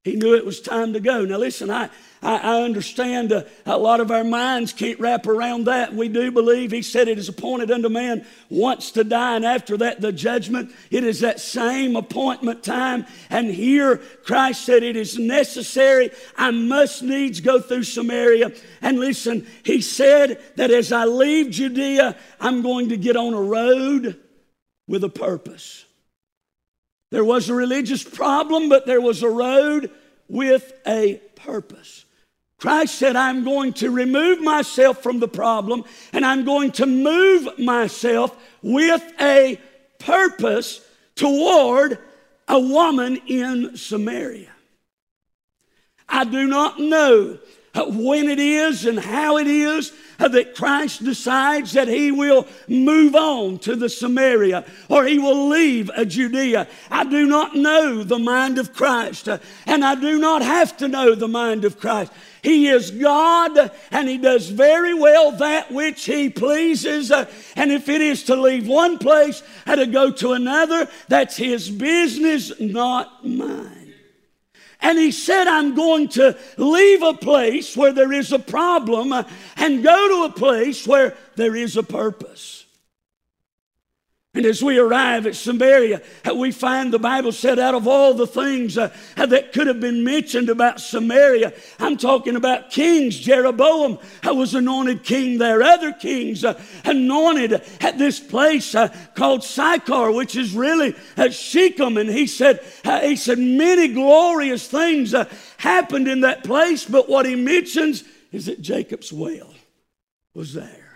He 0.05 0.15
knew 0.15 0.33
it 0.33 0.45
was 0.45 0.61
time 0.61 0.93
to 0.93 1.01
go. 1.01 1.25
Now, 1.25 1.37
listen, 1.39 1.69
I, 1.69 1.89
I, 2.21 2.37
I 2.37 2.61
understand 2.61 3.33
uh, 3.33 3.43
a 3.65 3.77
lot 3.77 3.99
of 3.99 4.11
our 4.11 4.23
minds 4.23 4.71
can't 4.71 4.97
wrap 4.97 5.27
around 5.27 5.65
that. 5.65 5.93
We 5.93 6.07
do 6.07 6.31
believe 6.31 6.71
He 6.71 6.81
said 6.81 7.09
it 7.09 7.17
is 7.17 7.27
appointed 7.27 7.69
unto 7.69 7.89
man 7.89 8.25
once 8.49 8.91
to 8.91 9.03
die, 9.03 9.35
and 9.35 9.43
after 9.43 9.75
that, 9.77 9.99
the 9.99 10.13
judgment. 10.13 10.71
It 10.89 11.03
is 11.03 11.19
that 11.19 11.41
same 11.41 11.97
appointment 11.97 12.63
time. 12.63 13.07
And 13.29 13.49
here, 13.49 13.97
Christ 14.23 14.63
said, 14.63 14.83
It 14.83 14.95
is 14.95 15.19
necessary. 15.19 16.11
I 16.37 16.51
must 16.51 17.03
needs 17.03 17.41
go 17.41 17.59
through 17.59 17.83
Samaria. 17.83 18.53
And 18.81 18.99
listen, 18.99 19.45
He 19.63 19.81
said 19.81 20.41
that 20.55 20.71
as 20.71 20.93
I 20.93 21.03
leave 21.03 21.51
Judea, 21.51 22.15
I'm 22.39 22.61
going 22.61 22.89
to 22.89 22.97
get 22.97 23.17
on 23.17 23.33
a 23.33 23.41
road 23.41 24.17
with 24.87 25.03
a 25.03 25.09
purpose. 25.09 25.83
There 27.11 27.23
was 27.23 27.49
a 27.49 27.53
religious 27.53 28.03
problem, 28.03 28.69
but 28.69 28.85
there 28.85 29.01
was 29.01 29.23
a 29.23 29.29
road 29.29 29.91
with 30.27 30.73
a 30.85 31.21
purpose. 31.35 32.05
Christ 32.59 32.95
said, 32.95 33.15
I'm 33.15 33.43
going 33.43 33.73
to 33.73 33.89
remove 33.89 34.41
myself 34.41 35.01
from 35.01 35.19
the 35.19 35.27
problem 35.27 35.85
and 36.11 36.25
I'm 36.25 36.43
going 36.43 36.71
to 36.73 36.85
move 36.85 37.57
myself 37.57 38.35
with 38.61 39.01
a 39.19 39.59
purpose 39.97 40.81
toward 41.15 41.99
a 42.47 42.59
woman 42.59 43.21
in 43.27 43.77
Samaria. 43.77 44.51
I 46.07 46.25
do 46.25 46.47
not 46.47 46.79
know 46.79 47.39
when 47.87 48.27
it 48.27 48.39
is 48.39 48.85
and 48.85 48.99
how 48.99 49.37
it 49.37 49.47
is 49.47 49.93
uh, 50.19 50.27
that 50.27 50.55
Christ 50.55 51.03
decides 51.03 51.73
that 51.73 51.87
he 51.87 52.11
will 52.11 52.47
move 52.67 53.15
on 53.15 53.59
to 53.59 53.75
the 53.75 53.89
Samaria 53.89 54.65
or 54.89 55.05
he 55.05 55.17
will 55.17 55.47
leave 55.47 55.89
Judea. 56.07 56.67
I 56.91 57.03
do 57.05 57.25
not 57.25 57.55
know 57.55 58.03
the 58.03 58.19
mind 58.19 58.57
of 58.57 58.73
Christ 58.73 59.29
uh, 59.29 59.39
and 59.65 59.83
I 59.83 59.95
do 59.95 60.19
not 60.19 60.41
have 60.41 60.77
to 60.77 60.87
know 60.87 61.15
the 61.15 61.27
mind 61.27 61.65
of 61.65 61.79
Christ. 61.79 62.11
He 62.41 62.67
is 62.67 62.91
God 62.91 63.71
and 63.91 64.07
He 64.07 64.17
does 64.17 64.49
very 64.49 64.93
well 64.93 65.31
that 65.33 65.71
which 65.71 66.05
He 66.05 66.29
pleases. 66.29 67.11
Uh, 67.11 67.25
and 67.55 67.71
if 67.71 67.89
it 67.89 68.01
is 68.01 68.23
to 68.25 68.35
leave 68.35 68.67
one 68.67 68.97
place 68.97 69.43
and 69.65 69.79
to 69.79 69.85
go 69.85 70.11
to 70.11 70.33
another, 70.33 70.87
that's 71.07 71.37
His 71.37 71.69
business, 71.69 72.57
not 72.59 73.25
mine. 73.25 73.78
And 74.81 74.97
he 74.97 75.11
said, 75.11 75.47
I'm 75.47 75.75
going 75.75 76.07
to 76.09 76.37
leave 76.57 77.01
a 77.01 77.13
place 77.13 77.75
where 77.75 77.91
there 77.91 78.13
is 78.13 78.31
a 78.31 78.39
problem 78.39 79.11
uh, 79.11 79.23
and 79.57 79.83
go 79.83 80.07
to 80.07 80.33
a 80.33 80.37
place 80.37 80.87
where 80.87 81.17
there 81.35 81.55
is 81.55 81.75
a 81.75 81.83
purpose. 81.83 82.58
And 84.35 84.45
as 84.45 84.61
we 84.61 84.77
arrive 84.77 85.25
at 85.25 85.35
Samaria, 85.35 86.03
we 86.35 86.51
find 86.51 86.93
the 86.93 86.99
Bible 86.99 87.31
said 87.31 87.57
out 87.57 87.73
of 87.73 87.87
all 87.87 88.13
the 88.13 88.27
things 88.27 88.77
uh, 88.77 88.93
that 89.15 89.53
could 89.53 89.65
have 89.65 89.79
been 89.79 90.03
mentioned 90.03 90.49
about 90.49 90.79
Samaria, 90.79 91.51
I'm 91.79 91.97
talking 91.97 92.35
about 92.35 92.69
kings. 92.69 93.17
Jeroboam 93.17 93.97
uh, 94.23 94.35
was 94.35 94.53
anointed 94.53 95.03
king 95.03 95.39
there. 95.39 95.63
Other 95.63 95.91
kings 95.93 96.45
uh, 96.45 96.61
anointed 96.85 97.53
at 97.81 97.97
this 97.97 98.19
place 98.19 98.75
uh, 98.75 98.95
called 99.15 99.43
Sychar, 99.43 100.11
which 100.11 100.35
is 100.35 100.53
really 100.53 100.95
uh, 101.17 101.31
Shechem. 101.31 101.97
And 101.97 102.07
he 102.07 102.27
said, 102.27 102.63
uh, 102.85 103.01
he 103.01 103.15
said 103.15 103.39
many 103.39 103.87
glorious 103.87 104.67
things 104.67 105.15
happened 105.57 106.07
in 106.07 106.21
that 106.21 106.43
place, 106.43 106.85
but 106.85 107.09
what 107.09 107.25
he 107.25 107.33
mentions 107.35 108.03
is 108.31 108.45
that 108.45 108.61
Jacob's 108.61 109.11
well 109.11 109.55
was 110.35 110.53
there. 110.53 110.88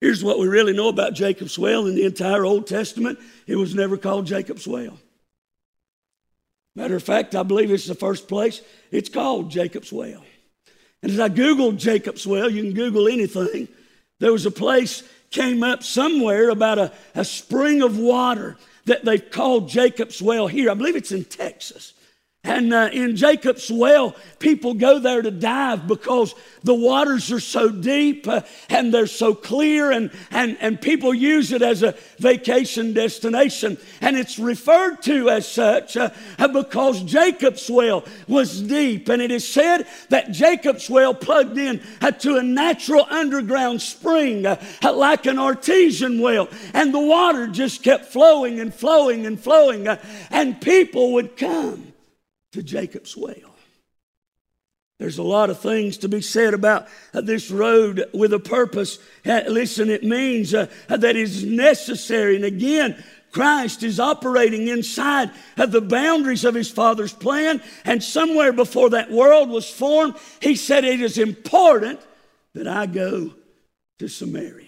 Here's 0.00 0.22
what 0.22 0.38
we 0.38 0.46
really 0.46 0.72
know 0.72 0.88
about 0.88 1.14
Jacob's 1.14 1.58
well 1.58 1.86
in 1.86 1.94
the 1.94 2.04
entire 2.04 2.44
Old 2.44 2.66
Testament 2.66 3.18
it 3.46 3.56
was 3.56 3.74
never 3.74 3.96
called 3.96 4.26
Jacob's 4.26 4.66
well. 4.66 4.98
Matter 6.78 6.94
of 6.94 7.02
fact, 7.02 7.34
I 7.34 7.42
believe 7.42 7.72
it's 7.72 7.86
the 7.86 7.94
first 7.96 8.28
place. 8.28 8.60
It's 8.92 9.08
called 9.08 9.50
Jacob's 9.50 9.92
Well. 9.92 10.22
And 11.02 11.10
as 11.10 11.18
I 11.18 11.28
Googled 11.28 11.76
Jacob's 11.76 12.24
Well, 12.24 12.48
you 12.48 12.62
can 12.62 12.72
Google 12.72 13.08
anything. 13.08 13.66
There 14.20 14.30
was 14.30 14.46
a 14.46 14.50
place 14.52 15.02
came 15.30 15.64
up 15.64 15.82
somewhere 15.82 16.50
about 16.50 16.78
a, 16.78 16.92
a 17.16 17.24
spring 17.24 17.82
of 17.82 17.98
water 17.98 18.56
that 18.84 19.04
they've 19.04 19.28
called 19.28 19.68
Jacob's 19.68 20.22
Well 20.22 20.46
here. 20.46 20.70
I 20.70 20.74
believe 20.74 20.94
it's 20.94 21.10
in 21.10 21.24
Texas. 21.24 21.94
And 22.48 22.72
uh, 22.72 22.88
in 22.94 23.14
Jacob's 23.14 23.70
well, 23.70 24.16
people 24.38 24.72
go 24.72 24.98
there 24.98 25.20
to 25.20 25.30
dive 25.30 25.86
because 25.86 26.34
the 26.64 26.74
waters 26.74 27.30
are 27.30 27.40
so 27.40 27.68
deep 27.68 28.26
uh, 28.26 28.40
and 28.70 28.92
they're 28.92 29.06
so 29.06 29.34
clear, 29.34 29.90
and, 29.90 30.10
and, 30.30 30.56
and 30.60 30.80
people 30.80 31.12
use 31.12 31.52
it 31.52 31.60
as 31.60 31.82
a 31.82 31.94
vacation 32.18 32.94
destination. 32.94 33.76
And 34.00 34.16
it's 34.16 34.38
referred 34.38 35.02
to 35.02 35.28
as 35.28 35.46
such 35.46 35.98
uh, 35.98 36.08
because 36.50 37.02
Jacob's 37.02 37.68
well 37.68 38.02
was 38.26 38.62
deep. 38.62 39.10
And 39.10 39.20
it 39.20 39.30
is 39.30 39.46
said 39.46 39.86
that 40.08 40.32
Jacob's 40.32 40.88
well 40.88 41.12
plugged 41.14 41.58
in 41.58 41.82
uh, 42.00 42.12
to 42.12 42.36
a 42.36 42.42
natural 42.42 43.06
underground 43.10 43.82
spring, 43.82 44.46
uh, 44.46 44.58
like 44.82 45.26
an 45.26 45.38
artesian 45.38 46.18
well. 46.18 46.48
And 46.72 46.94
the 46.94 46.98
water 46.98 47.46
just 47.46 47.82
kept 47.82 48.06
flowing 48.06 48.58
and 48.58 48.72
flowing 48.72 49.26
and 49.26 49.38
flowing, 49.38 49.86
uh, 49.86 50.02
and 50.30 50.58
people 50.62 51.12
would 51.12 51.36
come 51.36 51.92
to 52.52 52.62
Jacob's 52.62 53.16
well. 53.16 53.54
There's 54.98 55.18
a 55.18 55.22
lot 55.22 55.48
of 55.48 55.60
things 55.60 55.98
to 55.98 56.08
be 56.08 56.20
said 56.20 56.54
about 56.54 56.88
uh, 57.14 57.20
this 57.20 57.50
road 57.50 58.10
with 58.12 58.32
a 58.32 58.40
purpose. 58.40 58.98
Uh, 59.24 59.42
listen, 59.46 59.90
it 59.90 60.02
means 60.02 60.52
uh, 60.52 60.66
that 60.88 61.14
is 61.14 61.44
necessary. 61.44 62.34
And 62.34 62.44
again, 62.44 63.02
Christ 63.30 63.84
is 63.84 64.00
operating 64.00 64.66
inside 64.66 65.30
of 65.56 65.70
the 65.70 65.80
boundaries 65.80 66.44
of 66.44 66.54
his 66.54 66.68
Father's 66.68 67.12
plan. 67.12 67.62
And 67.84 68.02
somewhere 68.02 68.52
before 68.52 68.90
that 68.90 69.10
world 69.10 69.50
was 69.50 69.70
formed, 69.70 70.16
he 70.40 70.56
said, 70.56 70.84
It 70.84 71.00
is 71.00 71.16
important 71.16 72.00
that 72.54 72.66
I 72.66 72.86
go 72.86 73.34
to 74.00 74.08
Samaria. 74.08 74.64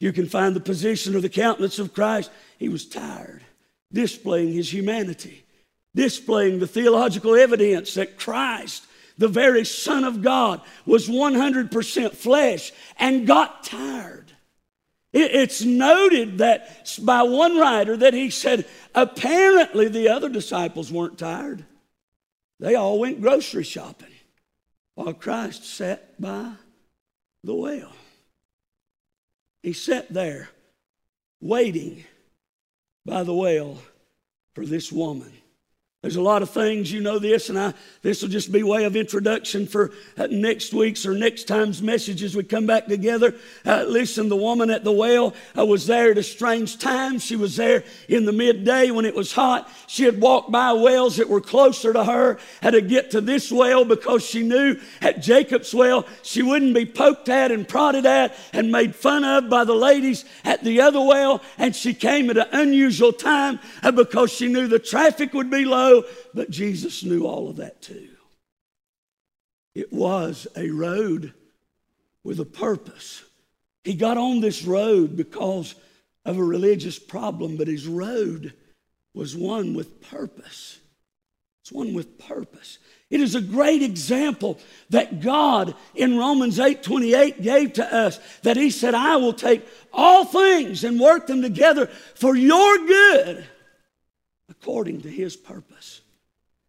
You 0.00 0.12
can 0.12 0.26
find 0.26 0.56
the 0.56 0.60
position 0.60 1.14
of 1.14 1.22
the 1.22 1.28
countenance 1.28 1.78
of 1.78 1.94
Christ. 1.94 2.32
He 2.58 2.68
was 2.68 2.86
tired, 2.86 3.44
displaying 3.92 4.52
his 4.52 4.72
humanity 4.72 5.44
displaying 5.94 6.58
the 6.58 6.66
theological 6.66 7.34
evidence 7.34 7.94
that 7.94 8.18
Christ, 8.18 8.86
the 9.18 9.28
very 9.28 9.64
Son 9.64 10.04
of 10.04 10.22
God, 10.22 10.60
was 10.86 11.08
100% 11.08 12.12
flesh 12.12 12.72
and 12.98 13.26
got 13.26 13.64
tired. 13.64 14.32
It's 15.12 15.64
noted 15.64 16.38
that 16.38 16.92
by 17.02 17.22
one 17.22 17.58
writer 17.58 17.96
that 17.96 18.14
he 18.14 18.30
said 18.30 18.66
apparently 18.94 19.88
the 19.88 20.08
other 20.08 20.28
disciples 20.28 20.92
weren't 20.92 21.18
tired. 21.18 21.64
They 22.60 22.76
all 22.76 23.00
went 23.00 23.20
grocery 23.20 23.64
shopping 23.64 24.12
while 24.94 25.12
Christ 25.14 25.64
sat 25.64 26.20
by 26.20 26.52
the 27.42 27.54
well. 27.54 27.92
He 29.62 29.72
sat 29.72 30.12
there 30.12 30.48
waiting 31.40 32.04
by 33.04 33.24
the 33.24 33.34
well 33.34 33.78
for 34.54 34.64
this 34.64 34.92
woman. 34.92 35.32
There's 36.02 36.16
a 36.16 36.22
lot 36.22 36.40
of 36.40 36.48
things, 36.48 36.90
you 36.90 37.02
know 37.02 37.18
this, 37.18 37.50
and 37.50 37.58
I, 37.58 37.74
this 38.00 38.22
will 38.22 38.30
just 38.30 38.50
be 38.50 38.62
way 38.62 38.84
of 38.84 38.96
introduction 38.96 39.66
for 39.66 39.92
uh, 40.16 40.28
next 40.30 40.72
week's 40.72 41.04
or 41.04 41.12
next 41.12 41.44
time's 41.44 41.82
messages. 41.82 42.34
we 42.34 42.42
come 42.42 42.64
back 42.64 42.86
together. 42.86 43.34
Uh, 43.66 43.84
listen, 43.86 44.30
the 44.30 44.36
woman 44.36 44.70
at 44.70 44.82
the 44.82 44.92
well 44.92 45.34
uh, 45.58 45.66
was 45.66 45.86
there 45.86 46.10
at 46.10 46.16
a 46.16 46.22
strange 46.22 46.78
time. 46.78 47.18
She 47.18 47.36
was 47.36 47.56
there 47.56 47.84
in 48.08 48.24
the 48.24 48.32
midday 48.32 48.90
when 48.90 49.04
it 49.04 49.14
was 49.14 49.32
hot. 49.32 49.70
She 49.88 50.04
had 50.04 50.22
walked 50.22 50.50
by 50.50 50.72
wells 50.72 51.18
that 51.18 51.28
were 51.28 51.42
closer 51.42 51.92
to 51.92 52.02
her, 52.02 52.38
had 52.62 52.70
to 52.70 52.80
get 52.80 53.10
to 53.10 53.20
this 53.20 53.52
well 53.52 53.84
because 53.84 54.24
she 54.24 54.42
knew 54.42 54.80
at 55.02 55.20
Jacob's 55.20 55.74
well 55.74 56.06
she 56.22 56.40
wouldn't 56.40 56.74
be 56.74 56.86
poked 56.86 57.28
at 57.28 57.52
and 57.52 57.68
prodded 57.68 58.06
at 58.06 58.34
and 58.54 58.72
made 58.72 58.94
fun 58.94 59.22
of 59.22 59.50
by 59.50 59.64
the 59.64 59.74
ladies 59.74 60.24
at 60.46 60.64
the 60.64 60.80
other 60.80 61.00
well. 61.00 61.42
And 61.58 61.76
she 61.76 61.92
came 61.92 62.30
at 62.30 62.38
an 62.38 62.48
unusual 62.52 63.12
time 63.12 63.60
uh, 63.82 63.90
because 63.90 64.32
she 64.32 64.48
knew 64.48 64.66
the 64.66 64.78
traffic 64.78 65.34
would 65.34 65.50
be 65.50 65.66
low 65.66 65.89
but 66.34 66.50
Jesus 66.50 67.04
knew 67.04 67.26
all 67.26 67.48
of 67.48 67.56
that 67.56 67.82
too. 67.82 68.08
It 69.74 69.92
was 69.92 70.46
a 70.56 70.70
road 70.70 71.32
with 72.24 72.40
a 72.40 72.44
purpose. 72.44 73.22
He 73.84 73.94
got 73.94 74.18
on 74.18 74.40
this 74.40 74.64
road 74.64 75.16
because 75.16 75.74
of 76.24 76.38
a 76.38 76.44
religious 76.44 76.98
problem, 76.98 77.56
but 77.56 77.68
his 77.68 77.86
road 77.86 78.52
was 79.14 79.36
one 79.36 79.74
with 79.74 80.02
purpose. 80.02 80.78
It's 81.62 81.72
one 81.72 81.94
with 81.94 82.18
purpose. 82.18 82.78
It 83.10 83.20
is 83.20 83.34
a 83.34 83.40
great 83.40 83.82
example 83.82 84.58
that 84.90 85.20
God 85.20 85.74
in 85.94 86.16
Romans 86.16 86.60
8 86.60 86.82
28 86.82 87.42
gave 87.42 87.72
to 87.74 87.94
us 87.94 88.18
that 88.42 88.56
He 88.56 88.70
said, 88.70 88.94
I 88.94 89.16
will 89.16 89.32
take 89.32 89.66
all 89.92 90.24
things 90.24 90.84
and 90.84 91.00
work 91.00 91.26
them 91.26 91.42
together 91.42 91.86
for 91.86 92.36
your 92.36 92.78
good 92.86 93.44
according 94.60 95.02
to 95.02 95.08
his 95.08 95.36
purpose. 95.36 96.02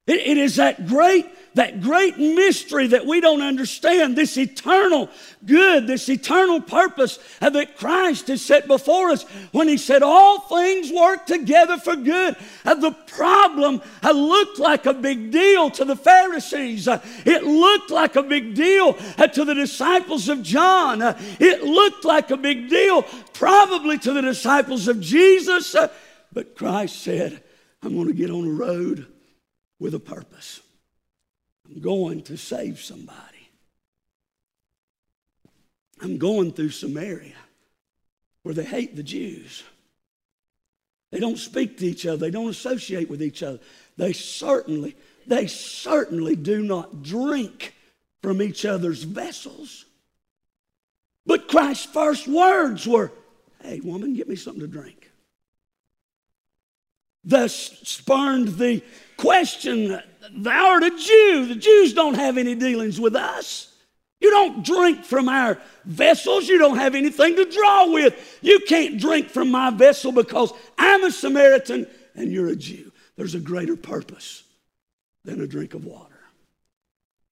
It, 0.08 0.22
it 0.22 0.38
is 0.38 0.56
that 0.56 0.88
great, 0.88 1.28
that 1.54 1.80
great 1.80 2.18
mystery 2.18 2.88
that 2.88 3.06
we 3.06 3.22
don't 3.22 3.42
understand, 3.42 4.16
this 4.16 4.36
eternal 4.36 5.10
good, 5.46 5.86
this 5.86 6.10
eternal 6.10 6.60
purpose 6.60 7.20
that 7.40 7.78
Christ 7.78 8.28
has 8.30 8.44
set 8.44 8.68
before 8.68 9.10
us 9.10 9.24
when 9.52 9.68
he 9.68 9.78
said, 9.78 10.02
All 10.02 10.40
things 10.40 10.92
work 10.92 11.28
together 11.28 11.78
for 11.78 11.96
good. 11.96 12.36
And 12.66 12.82
the 12.82 12.92
problem 12.92 13.82
uh, 14.02 14.12
looked 14.12 14.58
like 14.58 14.88
a 14.88 14.94
big 14.94 15.32
deal 15.32 15.70
to 15.72 15.86
the 15.86 15.96
Pharisees. 15.96 16.88
Uh, 16.88 17.00
it 17.26 17.44
looked 17.44 17.92
like 17.92 18.16
a 18.16 18.24
big 18.24 18.56
deal 18.56 18.98
uh, 19.18 19.28
to 19.28 19.46
the 19.46 19.54
disciples 19.54 20.30
of 20.30 20.42
John. 20.42 21.02
It 21.40 21.64
looked 21.64 22.06
like 22.06 22.32
a 22.32 22.38
big 22.38 22.70
deal 22.70 23.04
probably 23.34 24.00
to 24.00 24.14
the 24.14 24.22
disciples 24.22 24.88
of 24.88 25.00
Jesus. 25.00 25.76
But 26.34 26.56
Christ 26.56 27.02
said, 27.02 27.44
I'm 27.84 27.96
going 27.96 28.08
to 28.08 28.14
get 28.14 28.30
on 28.30 28.46
the 28.46 28.52
road 28.52 29.08
with 29.80 29.96
a 29.96 30.00
purpose. 30.00 30.62
I'm 31.68 31.82
going 31.82 32.22
to 32.24 32.38
save 32.38 32.80
somebody. 32.80 33.18
I'm 36.02 36.18
going 36.18 36.52
through 36.52 36.72
Samaria 36.72 37.36
where 38.44 38.56
they 38.56 38.64
hate 38.64 38.96
the 38.96 39.04
Jews. 39.04 39.64
They 41.12 41.20
don't 41.20 41.38
speak 41.38 41.78
to 41.78 41.86
each 41.86 42.06
other, 42.06 42.18
they 42.18 42.32
don't 42.32 42.50
associate 42.50 43.10
with 43.10 43.22
each 43.22 43.44
other. 43.44 43.60
They 43.98 44.14
certainly, 44.14 44.96
they 45.28 45.48
certainly 45.48 46.36
do 46.36 46.64
not 46.64 47.04
drink 47.04 47.76
from 48.22 48.42
each 48.42 48.66
other's 48.66 49.04
vessels. 49.04 49.86
But 51.26 51.48
Christ's 51.48 51.86
first 51.86 52.28
words 52.28 52.88
were, 52.88 53.12
Hey, 53.62 53.80
woman, 53.80 54.16
get 54.16 54.28
me 54.28 54.36
something 54.36 54.62
to 54.62 54.68
drink 54.68 55.01
thus 57.24 57.54
spurned 57.84 58.50
the 58.50 58.84
question 59.18 60.02
Thou 60.34 60.70
art 60.70 60.84
a 60.84 60.90
Jew. 60.92 61.46
The 61.48 61.56
Jews 61.56 61.94
don't 61.94 62.14
have 62.14 62.38
any 62.38 62.56
dealings 62.56 63.00
with 63.00 63.16
us. 63.16 63.74
You 64.20 64.30
don't 64.30 64.64
drink 64.64 65.04
from 65.04 65.28
our 65.28 65.58
vessels. 65.84 66.48
You 66.48 66.60
don't 66.60 66.78
have 66.78 66.94
anything 66.94 67.36
to 67.36 67.46
draw 67.46 67.92
with. 67.92 68.38
You 68.42 68.60
can't 68.68 69.00
drink 69.00 69.30
from 69.30 69.50
my 69.50 69.72
vessel 69.72 70.12
because 70.12 70.54
I'm 70.78 71.04
a 71.04 71.12
Samaritan 71.12 71.88
and 72.16 72.32
you're 72.32 72.50
a 72.50 72.56
Jew. 72.56 72.92
There's 73.18 73.36
a 73.36 73.40
greater 73.40 73.76
purpose 73.76 74.44
than 75.26 75.42
a 75.42 75.48
drink 75.48 75.74
of 75.74 75.86
water. 75.86 76.08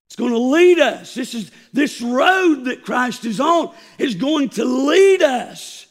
It's 0.08 0.15
going 0.15 0.32
to 0.32 0.39
lead 0.39 0.80
us. 0.80 1.13
This 1.13 1.36
is 1.36 1.52
this 1.71 2.02
road 2.02 2.65
that 2.65 2.84
Christ 2.84 3.25
is 3.25 3.39
on 3.39 3.73
is 3.99 4.15
going 4.15 4.49
to 4.49 4.65
lead 4.65 5.21
us 5.21 5.86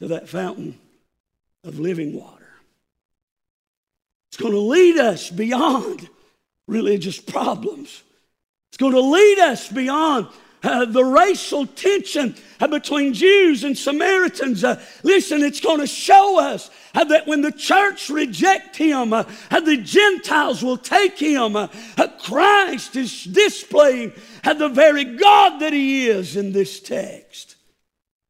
to 0.00 0.08
that 0.08 0.28
fountain 0.28 0.78
of 1.68 1.78
living 1.78 2.18
water. 2.18 2.48
It's 4.30 4.36
going 4.36 4.54
to 4.54 4.60
lead 4.60 4.98
us 4.98 5.30
beyond 5.30 6.08
religious 6.66 7.20
problems. 7.20 8.02
It's 8.70 8.76
going 8.78 8.92
to 8.92 9.00
lead 9.00 9.38
us 9.38 9.68
beyond 9.68 10.28
uh, 10.62 10.84
the 10.86 11.04
racial 11.04 11.66
tension 11.66 12.34
uh, 12.60 12.66
between 12.66 13.14
Jews 13.14 13.64
and 13.64 13.78
Samaritans. 13.78 14.64
Uh, 14.64 14.82
listen, 15.02 15.42
it's 15.42 15.60
going 15.60 15.80
to 15.80 15.86
show 15.86 16.40
us 16.40 16.70
uh, 16.94 17.04
that 17.04 17.26
when 17.26 17.42
the 17.42 17.52
church 17.52 18.10
reject 18.10 18.76
him, 18.76 19.12
uh, 19.12 19.24
uh, 19.50 19.60
the 19.60 19.76
Gentiles 19.76 20.62
will 20.62 20.78
take 20.78 21.18
him. 21.18 21.56
Christ 22.20 22.96
is 22.96 23.24
displaying 23.24 24.12
the 24.42 24.68
very 24.68 25.04
God 25.04 25.60
that 25.60 25.72
he 25.72 26.08
is 26.08 26.36
in 26.36 26.52
this 26.52 26.80
text. 26.80 27.56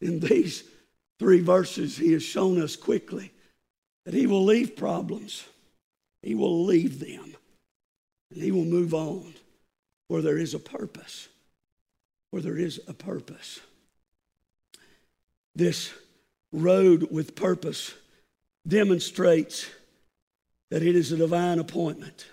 In 0.00 0.20
these 0.20 0.62
three 1.18 1.40
verses, 1.40 1.96
he 1.96 2.12
has 2.12 2.22
shown 2.22 2.60
us 2.60 2.76
quickly 2.76 3.32
that 4.04 4.14
he 4.14 4.26
will 4.26 4.44
leave 4.44 4.76
problems, 4.76 5.44
he 6.22 6.34
will 6.34 6.64
leave 6.64 7.00
them, 7.00 7.34
and 8.30 8.42
he 8.42 8.50
will 8.50 8.64
move 8.64 8.94
on 8.94 9.34
where 10.08 10.22
there 10.22 10.38
is 10.38 10.54
a 10.54 10.58
purpose. 10.58 11.28
Where 12.30 12.42
there 12.42 12.58
is 12.58 12.80
a 12.86 12.92
purpose. 12.92 13.60
This 15.54 15.90
road 16.52 17.08
with 17.10 17.34
purpose 17.34 17.94
demonstrates 18.66 19.66
that 20.70 20.82
it 20.82 20.94
is 20.94 21.10
a 21.10 21.16
divine 21.16 21.58
appointment. 21.58 22.26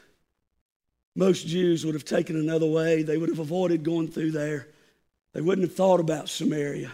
Most 1.15 1.47
Jews 1.47 1.85
would 1.85 1.95
have 1.95 2.03
taken 2.03 2.35
another 2.35 2.65
way. 2.65 3.03
They 3.03 3.17
would 3.17 3.29
have 3.29 3.39
avoided 3.39 3.83
going 3.83 4.09
through 4.09 4.31
there. 4.31 4.67
They 5.33 5.41
wouldn't 5.41 5.67
have 5.67 5.75
thought 5.75 6.01
about 6.01 6.27
Samaria. 6.27 6.91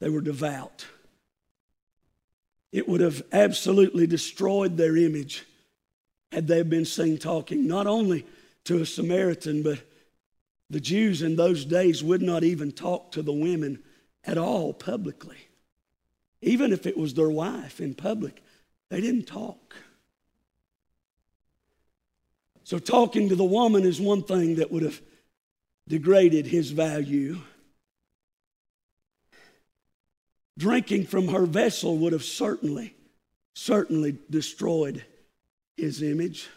They 0.00 0.10
were 0.10 0.20
devout. 0.20 0.86
It 2.74 2.88
would 2.88 3.02
have 3.02 3.22
absolutely 3.30 4.08
destroyed 4.08 4.76
their 4.76 4.96
image 4.96 5.44
had 6.32 6.48
they 6.48 6.60
been 6.64 6.84
seen 6.84 7.18
talking 7.18 7.68
not 7.68 7.86
only 7.86 8.26
to 8.64 8.82
a 8.82 8.84
Samaritan, 8.84 9.62
but 9.62 9.78
the 10.68 10.80
Jews 10.80 11.22
in 11.22 11.36
those 11.36 11.64
days 11.64 12.02
would 12.02 12.20
not 12.20 12.42
even 12.42 12.72
talk 12.72 13.12
to 13.12 13.22
the 13.22 13.32
women 13.32 13.80
at 14.24 14.36
all 14.36 14.72
publicly. 14.72 15.36
Even 16.42 16.72
if 16.72 16.84
it 16.84 16.96
was 16.96 17.14
their 17.14 17.30
wife 17.30 17.80
in 17.80 17.94
public, 17.94 18.42
they 18.90 19.00
didn't 19.00 19.28
talk. 19.28 19.76
So, 22.64 22.80
talking 22.80 23.28
to 23.28 23.36
the 23.36 23.44
woman 23.44 23.84
is 23.84 24.00
one 24.00 24.24
thing 24.24 24.56
that 24.56 24.72
would 24.72 24.82
have 24.82 25.00
degraded 25.86 26.46
his 26.46 26.72
value. 26.72 27.38
Drinking 30.56 31.06
from 31.06 31.28
her 31.28 31.46
vessel 31.46 31.98
would 31.98 32.12
have 32.12 32.24
certainly, 32.24 32.94
certainly 33.54 34.18
destroyed 34.30 35.04
his 35.76 36.02
image. 36.02 36.48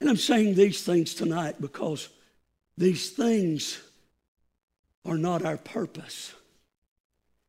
And 0.00 0.10
I'm 0.10 0.16
saying 0.16 0.54
these 0.54 0.82
things 0.82 1.14
tonight 1.14 1.60
because 1.60 2.08
these 2.76 3.10
things 3.10 3.80
are 5.04 5.16
not 5.16 5.44
our 5.44 5.56
purpose. 5.56 6.32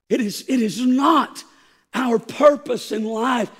It 0.09 0.21
is, 0.21 0.45
it 0.47 0.61
is 0.61 0.85
not 0.85 1.43
our 1.93 2.19
purpose 2.19 2.91
in 2.91 3.03
life 3.03 3.51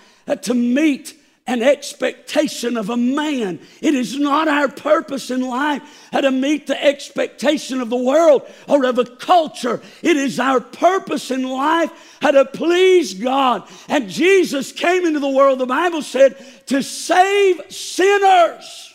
to 0.43 0.53
meet 0.53 1.15
an 1.45 1.61
expectation 1.61 2.77
of 2.77 2.89
a 2.89 2.95
man. 2.95 3.59
It 3.81 3.93
is 3.95 4.17
not 4.17 4.47
our 4.47 4.69
purpose 4.69 5.29
in 5.29 5.41
life 5.41 5.81
how 6.11 6.21
to 6.21 6.31
meet 6.31 6.67
the 6.67 6.81
expectation 6.81 7.81
of 7.81 7.89
the 7.89 7.97
world 7.97 8.49
or 8.67 8.85
of 8.85 8.97
a 8.97 9.05
culture. 9.05 9.81
It 10.01 10.15
is 10.15 10.39
our 10.39 10.61
purpose 10.61 11.31
in 11.31 11.43
life 11.43 11.91
how 12.21 12.31
to 12.31 12.45
please 12.45 13.13
God. 13.13 13.67
And 13.89 14.09
Jesus 14.09 14.71
came 14.71 15.05
into 15.05 15.19
the 15.19 15.29
world, 15.29 15.59
the 15.59 15.65
Bible 15.65 16.01
said, 16.01 16.37
to 16.67 16.81
save 16.81 17.61
sinners. 17.69 18.92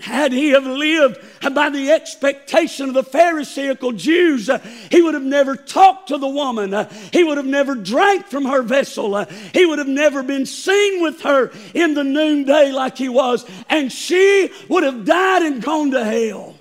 Had 0.00 0.32
he 0.32 0.50
have 0.50 0.66
lived 0.66 1.18
by 1.54 1.70
the 1.70 1.90
expectation 1.90 2.88
of 2.88 2.94
the 2.94 3.02
Pharisaical 3.02 3.92
Jews, 3.92 4.50
he 4.90 5.00
would 5.00 5.14
have 5.14 5.22
never 5.22 5.56
talked 5.56 6.08
to 6.08 6.18
the 6.18 6.28
woman. 6.28 6.86
He 7.12 7.24
would 7.24 7.38
have 7.38 7.46
never 7.46 7.74
drank 7.74 8.26
from 8.26 8.44
her 8.44 8.62
vessel. 8.62 9.24
He 9.54 9.64
would 9.64 9.78
have 9.78 9.88
never 9.88 10.22
been 10.22 10.44
seen 10.44 11.02
with 11.02 11.22
her 11.22 11.50
in 11.74 11.94
the 11.94 12.04
noonday 12.04 12.72
like 12.72 12.98
he 12.98 13.08
was. 13.08 13.44
And 13.70 13.90
she 13.90 14.50
would 14.68 14.82
have 14.82 15.04
died 15.04 15.42
and 15.42 15.62
gone 15.62 15.92
to 15.92 16.04
hell. 16.04 16.56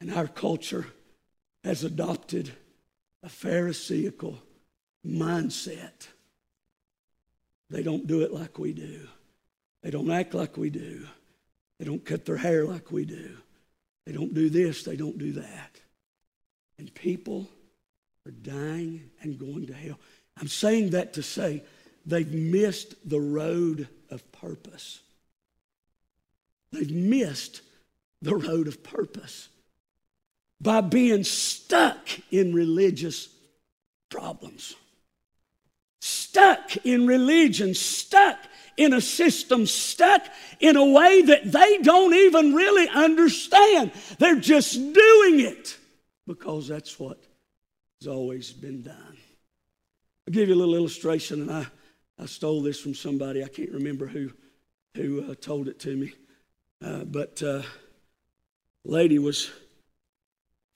And 0.00 0.12
our 0.14 0.28
culture 0.28 0.86
has 1.64 1.82
adopted 1.82 2.52
a 3.22 3.28
Pharisaical 3.28 4.38
mindset. 5.04 6.06
They 7.68 7.82
don't 7.82 8.06
do 8.06 8.22
it 8.22 8.32
like 8.32 8.58
we 8.58 8.72
do. 8.72 9.08
They 9.82 9.90
don't 9.90 10.10
act 10.10 10.34
like 10.34 10.56
we 10.56 10.70
do. 10.70 11.06
They 11.78 11.84
don't 11.84 12.04
cut 12.04 12.24
their 12.24 12.36
hair 12.36 12.64
like 12.64 12.90
we 12.90 13.04
do. 13.04 13.36
They 14.06 14.12
don't 14.12 14.34
do 14.34 14.48
this, 14.48 14.82
they 14.84 14.96
don't 14.96 15.18
do 15.18 15.32
that. 15.32 15.80
And 16.78 16.94
people 16.94 17.48
are 18.26 18.32
dying 18.32 19.10
and 19.22 19.38
going 19.38 19.66
to 19.66 19.74
hell. 19.74 19.98
I'm 20.38 20.48
saying 20.48 20.90
that 20.90 21.14
to 21.14 21.22
say 21.22 21.62
they've 22.04 22.32
missed 22.32 22.94
the 23.08 23.20
road 23.20 23.88
of 24.10 24.30
purpose. 24.32 25.00
They've 26.72 26.90
missed 26.90 27.62
the 28.22 28.36
road 28.36 28.68
of 28.68 28.82
purpose 28.82 29.48
by 30.60 30.80
being 30.80 31.24
stuck 31.24 32.08
in 32.30 32.54
religious 32.54 33.28
problems, 34.08 34.74
stuck 36.00 36.76
in 36.84 37.06
religion, 37.06 37.74
stuck 37.74 38.38
in 38.76 38.92
a 38.92 39.00
system, 39.00 39.66
stuck 39.66 40.22
in 40.60 40.76
a 40.76 40.84
way 40.84 41.22
that 41.22 41.50
they 41.50 41.78
don't 41.78 42.14
even 42.14 42.54
really 42.54 42.88
understand. 42.88 43.92
They're 44.18 44.40
just 44.40 44.74
doing 44.74 45.40
it 45.40 45.76
because 46.26 46.68
that's 46.68 46.98
what 46.98 47.18
has 48.00 48.08
always 48.08 48.52
been 48.52 48.82
done. 48.82 49.16
I'll 50.26 50.34
give 50.34 50.48
you 50.48 50.54
a 50.54 50.56
little 50.56 50.74
illustration, 50.74 51.42
and 51.42 51.50
I, 51.50 51.66
I 52.18 52.26
stole 52.26 52.62
this 52.62 52.80
from 52.80 52.94
somebody. 52.94 53.44
I 53.44 53.48
can't 53.48 53.70
remember 53.70 54.06
who, 54.06 54.32
who 54.94 55.30
uh, 55.30 55.34
told 55.40 55.68
it 55.68 55.78
to 55.80 55.96
me. 55.96 56.12
Uh, 56.84 57.04
but 57.04 57.42
uh, 57.42 57.62
lady 58.84 59.18
was 59.18 59.50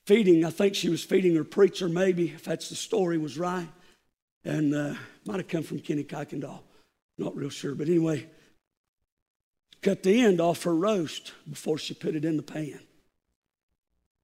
feeding, 0.05 0.45
I 0.45 0.49
think 0.49 0.75
she 0.75 0.89
was 0.89 1.03
feeding 1.03 1.35
her 1.35 1.43
preacher, 1.43 1.87
maybe, 1.87 2.29
if 2.29 2.43
that's 2.43 2.69
the 2.69 2.75
story 2.75 3.17
was 3.17 3.37
right. 3.37 3.67
And 4.43 4.73
uh, 4.73 4.95
might 5.25 5.37
have 5.37 5.47
come 5.47 5.63
from 5.63 5.79
Kenny 5.79 6.03
Kuykendall. 6.03 6.61
Not 7.21 7.35
real 7.35 7.51
sure, 7.51 7.75
but 7.75 7.87
anyway, 7.87 8.25
cut 9.83 10.01
the 10.01 10.21
end 10.21 10.41
off 10.41 10.63
her 10.63 10.75
roast 10.75 11.33
before 11.47 11.77
she 11.77 11.93
put 11.93 12.15
it 12.15 12.25
in 12.25 12.35
the 12.35 12.41
pan. 12.41 12.79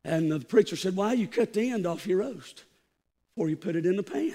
And 0.04 0.32
the 0.32 0.40
preacher 0.40 0.76
said, 0.76 0.96
Why 0.96 1.14
you 1.14 1.28
cut 1.28 1.54
the 1.54 1.70
end 1.70 1.86
off 1.86 2.08
your 2.08 2.20
roast 2.20 2.64
before 3.36 3.50
you 3.50 3.56
put 3.56 3.76
it 3.76 3.86
in 3.86 3.98
the 3.98 4.04
pan? 4.04 4.34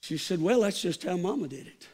She 0.00 0.18
said, 0.18 0.42
Well, 0.42 0.60
that's 0.60 0.82
just 0.82 1.04
how 1.04 1.16
Mama 1.16 1.48
did 1.48 1.66
it. 1.68 1.88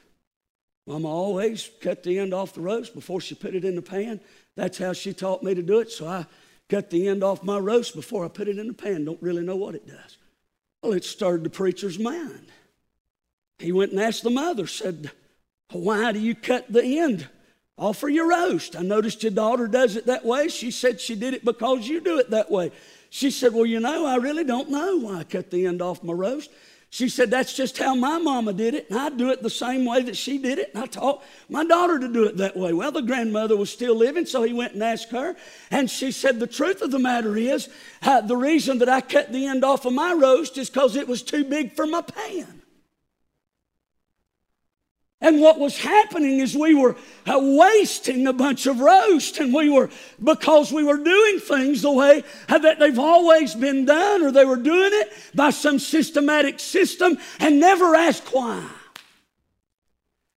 Mama 0.88 1.06
always 1.06 1.70
cut 1.80 2.02
the 2.02 2.18
end 2.18 2.34
off 2.34 2.54
the 2.54 2.60
roast 2.60 2.92
before 2.92 3.20
she 3.20 3.36
put 3.36 3.54
it 3.54 3.64
in 3.64 3.76
the 3.76 3.82
pan. 3.82 4.20
That's 4.56 4.78
how 4.78 4.92
she 4.92 5.12
taught 5.12 5.44
me 5.44 5.54
to 5.54 5.62
do 5.62 5.78
it. 5.78 5.92
So 5.92 6.08
I 6.08 6.26
cut 6.68 6.90
the 6.90 7.06
end 7.06 7.22
off 7.22 7.44
my 7.44 7.58
roast 7.58 7.94
before 7.94 8.24
I 8.24 8.28
put 8.28 8.48
it 8.48 8.58
in 8.58 8.66
the 8.66 8.74
pan. 8.74 9.04
Don't 9.04 9.22
really 9.22 9.44
know 9.44 9.56
what 9.56 9.76
it 9.76 9.86
does. 9.86 10.16
Well, 10.82 10.94
it 10.94 11.04
stirred 11.04 11.44
the 11.44 11.50
preacher's 11.50 11.98
mind. 11.98 12.48
He 13.58 13.70
went 13.70 13.92
and 13.92 14.00
asked 14.00 14.22
the 14.22 14.30
mother, 14.30 14.66
said, 14.66 15.12
why 15.72 16.12
do 16.12 16.18
you 16.18 16.34
cut 16.34 16.72
the 16.72 16.98
end 16.98 17.28
off 17.76 18.02
of 18.02 18.10
your 18.10 18.28
roast? 18.28 18.74
I 18.74 18.82
noticed 18.82 19.22
your 19.22 19.32
daughter 19.32 19.66
does 19.66 19.96
it 19.96 20.06
that 20.06 20.24
way. 20.24 20.48
She 20.48 20.70
said 20.70 21.00
she 21.00 21.14
did 21.14 21.34
it 21.34 21.44
because 21.44 21.86
you 21.86 22.00
do 22.00 22.18
it 22.18 22.30
that 22.30 22.50
way. 22.50 22.72
She 23.10 23.30
said, 23.30 23.52
Well, 23.52 23.66
you 23.66 23.80
know, 23.80 24.06
I 24.06 24.16
really 24.16 24.44
don't 24.44 24.70
know 24.70 24.96
why 24.96 25.18
I 25.18 25.24
cut 25.24 25.50
the 25.50 25.66
end 25.66 25.82
off 25.82 26.02
my 26.02 26.12
roast. 26.12 26.50
She 26.90 27.10
said, 27.10 27.30
That's 27.30 27.52
just 27.52 27.76
how 27.76 27.94
my 27.94 28.18
mama 28.18 28.54
did 28.54 28.74
it, 28.74 28.88
and 28.88 28.98
I 28.98 29.10
do 29.10 29.30
it 29.30 29.42
the 29.42 29.50
same 29.50 29.84
way 29.84 30.02
that 30.02 30.16
she 30.16 30.38
did 30.38 30.58
it, 30.58 30.70
and 30.74 30.82
I 30.82 30.86
taught 30.86 31.22
my 31.50 31.64
daughter 31.64 31.98
to 31.98 32.08
do 32.08 32.24
it 32.24 32.38
that 32.38 32.56
way. 32.56 32.72
Well, 32.72 32.92
the 32.92 33.02
grandmother 33.02 33.56
was 33.56 33.70
still 33.70 33.94
living, 33.94 34.24
so 34.24 34.42
he 34.42 34.54
went 34.54 34.72
and 34.72 34.82
asked 34.82 35.10
her, 35.10 35.36
and 35.70 35.90
she 35.90 36.12
said, 36.12 36.40
The 36.40 36.46
truth 36.46 36.80
of 36.80 36.90
the 36.90 36.98
matter 36.98 37.36
is, 37.36 37.68
uh, 38.02 38.22
the 38.22 38.38
reason 38.38 38.78
that 38.78 38.88
I 38.88 39.02
cut 39.02 39.32
the 39.32 39.46
end 39.46 39.64
off 39.64 39.84
of 39.84 39.92
my 39.92 40.14
roast 40.14 40.56
is 40.56 40.70
because 40.70 40.96
it 40.96 41.08
was 41.08 41.22
too 41.22 41.44
big 41.44 41.72
for 41.72 41.86
my 41.86 42.00
pan. 42.00 42.57
And 45.20 45.40
what 45.40 45.58
was 45.58 45.76
happening 45.76 46.38
is 46.38 46.56
we 46.56 46.74
were 46.74 46.94
uh, 47.26 47.40
wasting 47.40 48.28
a 48.28 48.32
bunch 48.32 48.66
of 48.66 48.78
roast, 48.78 49.38
and 49.38 49.52
we 49.52 49.68
were, 49.68 49.90
because 50.22 50.72
we 50.72 50.84
were 50.84 50.96
doing 50.96 51.40
things 51.40 51.82
the 51.82 51.90
way 51.90 52.22
uh, 52.48 52.58
that 52.58 52.78
they've 52.78 52.98
always 52.98 53.54
been 53.56 53.84
done, 53.84 54.22
or 54.22 54.30
they 54.30 54.44
were 54.44 54.56
doing 54.56 54.90
it 54.92 55.12
by 55.34 55.50
some 55.50 55.80
systematic 55.80 56.60
system 56.60 57.18
and 57.40 57.58
never 57.58 57.96
asked 57.96 58.32
why. 58.32 58.64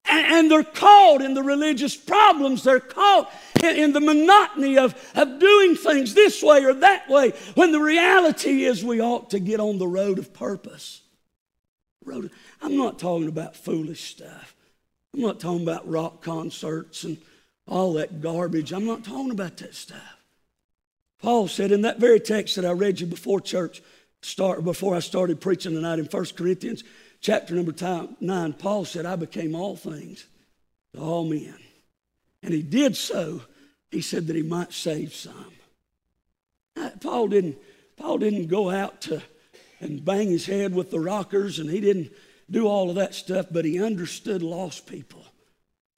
And, 0.06 0.50
they're 0.50 0.64
caught 0.64 1.22
in 1.22 1.36
the 1.36 1.44
religious 1.44 1.96
problems, 1.96 2.64
they're 2.64 2.80
caught 2.80 3.32
in, 3.64 3.94
the 3.94 4.02
monotony 4.02 4.78
of, 4.80 4.96
of 5.16 5.40
doing 5.40 5.76
things 5.76 6.16
this 6.16 6.42
way 6.42 6.66
or 6.66 6.74
that 6.74 7.08
way, 7.08 7.30
when 7.54 7.72
the 7.72 7.80
reality 7.80 8.66
is 8.66 8.84
we 8.84 9.00
ought 9.00 9.30
to 9.30 9.40
get 9.40 9.60
on 9.60 9.78
the 9.78 9.88
road 9.88 10.18
of 10.18 10.34
purpose. 10.34 11.02
Road, 12.04 12.32
I'm 12.62 12.76
not 12.76 12.98
talking 12.98 13.28
about 13.28 13.56
foolish 13.56 14.04
stuff. 14.10 14.56
I'm 15.14 15.22
not 15.22 15.40
talking 15.40 15.64
about 15.64 15.90
rock 15.90 16.22
concerts 16.22 17.04
and 17.04 17.18
all 17.68 17.94
that 17.94 18.22
garbage. 18.22 18.72
I'm 18.72 18.86
not 18.86 19.04
talking 19.04 19.32
about 19.32 19.58
that 19.58 19.76
stuff. 19.76 20.18
Paul 21.22 21.48
said 21.48 21.72
in 21.72 21.84
that 21.84 22.00
very 22.00 22.20
text 22.20 22.56
that 22.56 22.66
I 22.66 22.72
read 22.72 23.00
you 23.00 23.08
before 23.08 23.42
church 23.42 23.82
start 24.22 24.64
before 24.64 24.96
I 24.96 25.00
started 25.00 25.42
preaching 25.42 25.74
tonight 25.74 26.00
in 26.00 26.06
1 26.06 26.26
Corinthians 26.38 26.84
chapter 27.22 27.54
number 27.54 27.74
9, 28.20 28.54
Paul 28.54 28.86
said, 28.86 29.06
I 29.06 29.16
became 29.16 29.56
all 29.56 29.76
things 29.76 30.26
to 30.94 31.00
all 31.00 31.26
men. 31.26 31.56
And 32.44 32.54
he 32.54 32.64
did 32.64 32.98
so, 32.98 33.42
he 33.92 34.02
said 34.02 34.28
that 34.28 34.36
he 34.36 34.42
might 34.42 34.74
save 34.74 35.14
some. 35.14 35.54
Paul 37.00 37.28
didn't, 37.28 37.58
Paul 37.98 38.18
didn't 38.18 38.48
go 38.48 38.70
out 38.70 39.02
to 39.02 39.22
and 39.80 40.04
bang 40.04 40.30
his 40.30 40.46
head 40.46 40.74
with 40.74 40.92
the 40.92 41.00
rockers, 41.00 41.60
and 41.60 41.70
he 41.70 41.80
didn't 41.80 42.12
do 42.52 42.68
all 42.68 42.90
of 42.90 42.96
that 42.96 43.16
stuff, 43.16 43.48
but 43.50 43.66
he 43.66 43.82
understood 43.82 44.44
lost 44.44 44.86
people. 44.86 45.24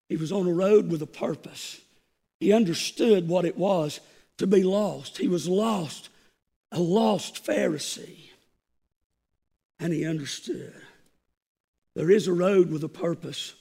He 0.08 0.16
was 0.16 0.32
on 0.32 0.48
a 0.48 0.54
road 0.54 0.90
with 0.90 1.02
a 1.02 1.08
purpose. 1.08 1.82
He 2.40 2.54
understood 2.54 3.28
what 3.28 3.46
it 3.46 3.58
was 3.58 4.00
to 4.38 4.46
be 4.46 4.64
lost. 4.64 5.18
He 5.18 5.28
was 5.28 5.50
lost, 5.50 6.10
a 6.72 6.80
lost 6.80 7.44
Pharisee. 7.44 8.30
And 9.80 9.92
he 9.92 10.06
understood. 10.06 10.76
There 11.96 12.12
is 12.12 12.28
a 12.28 12.34
road 12.34 12.72
with 12.72 12.84
a 12.84 12.90
purpose. 12.90 13.54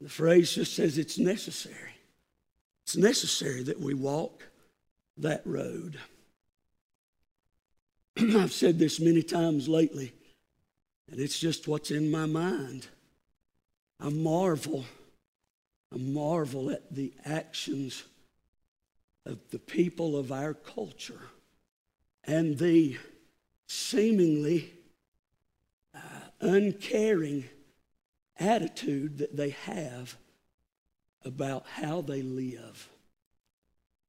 The 0.00 0.08
phrase 0.08 0.54
just 0.54 0.74
says 0.74 0.98
it's 0.98 1.18
necessary. 1.18 1.96
It's 2.84 2.96
necessary 2.96 3.62
that 3.64 3.80
we 3.80 3.94
walk 3.94 4.44
that 5.16 5.42
road. 5.44 5.98
I've 8.18 8.52
said 8.52 8.78
this 8.78 9.00
many 9.00 9.22
times 9.22 9.68
lately, 9.68 10.12
and 11.12 11.20
it's 11.20 11.38
just 11.38 11.68
what's 11.68 11.90
in 11.90 12.10
my 12.10 12.24
mind. 12.24 12.86
I 14.00 14.08
marvel, 14.08 14.86
I 15.94 15.98
marvel 15.98 16.70
at 16.70 16.92
the 16.92 17.12
actions 17.26 18.02
of 19.26 19.38
the 19.50 19.58
people 19.58 20.16
of 20.16 20.32
our 20.32 20.54
culture 20.54 21.20
and 22.24 22.58
the 22.58 22.96
seemingly 23.66 24.72
uh, 25.94 25.98
uncaring 26.40 27.44
attitude 28.38 29.18
that 29.18 29.36
they 29.36 29.50
have 29.50 30.16
about 31.26 31.66
how 31.74 32.00
they 32.00 32.22
live. 32.22 32.88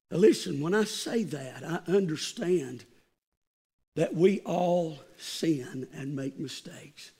Now 0.09 0.19
listen, 0.19 0.61
when 0.61 0.73
I 0.73 0.85
say 0.85 1.23
that, 1.23 1.63
I 1.65 1.91
understand 1.91 2.85
that 3.95 4.15
we 4.15 4.39
all 4.41 4.99
sin 5.17 5.87
and 5.93 6.15
make 6.15 6.39
mistakes. 6.39 7.11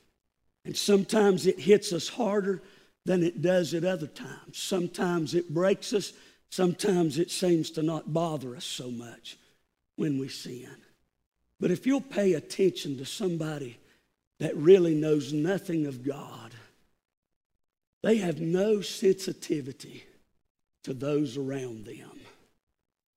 And 0.65 0.75
sometimes 0.75 1.45
it 1.45 1.59
hits 1.59 1.93
us 1.93 2.07
harder 2.09 2.61
than 3.05 3.23
it 3.23 3.41
does 3.41 3.73
at 3.73 3.83
other 3.83 4.07
times. 4.07 4.57
Sometimes 4.57 5.35
it 5.35 5.53
breaks 5.53 5.93
us. 5.93 6.13
Sometimes 6.49 7.17
it 7.17 7.31
seems 7.31 7.69
to 7.71 7.83
not 7.83 8.13
bother 8.13 8.55
us 8.55 8.65
so 8.65 8.89
much 8.89 9.37
when 9.95 10.17
we 10.19 10.29
sin. 10.29 10.75
But 11.59 11.71
if 11.71 11.85
you'll 11.85 12.01
pay 12.01 12.33
attention 12.33 12.97
to 12.97 13.05
somebody 13.05 13.77
that 14.39 14.55
really 14.57 14.95
knows 14.95 15.33
nothing 15.33 15.85
of 15.85 16.03
God, 16.03 16.53
they 18.01 18.17
have 18.17 18.41
no 18.41 18.81
sensitivity 18.81 20.03
to 20.83 20.93
those 20.93 21.37
around 21.37 21.85
them. 21.85 22.19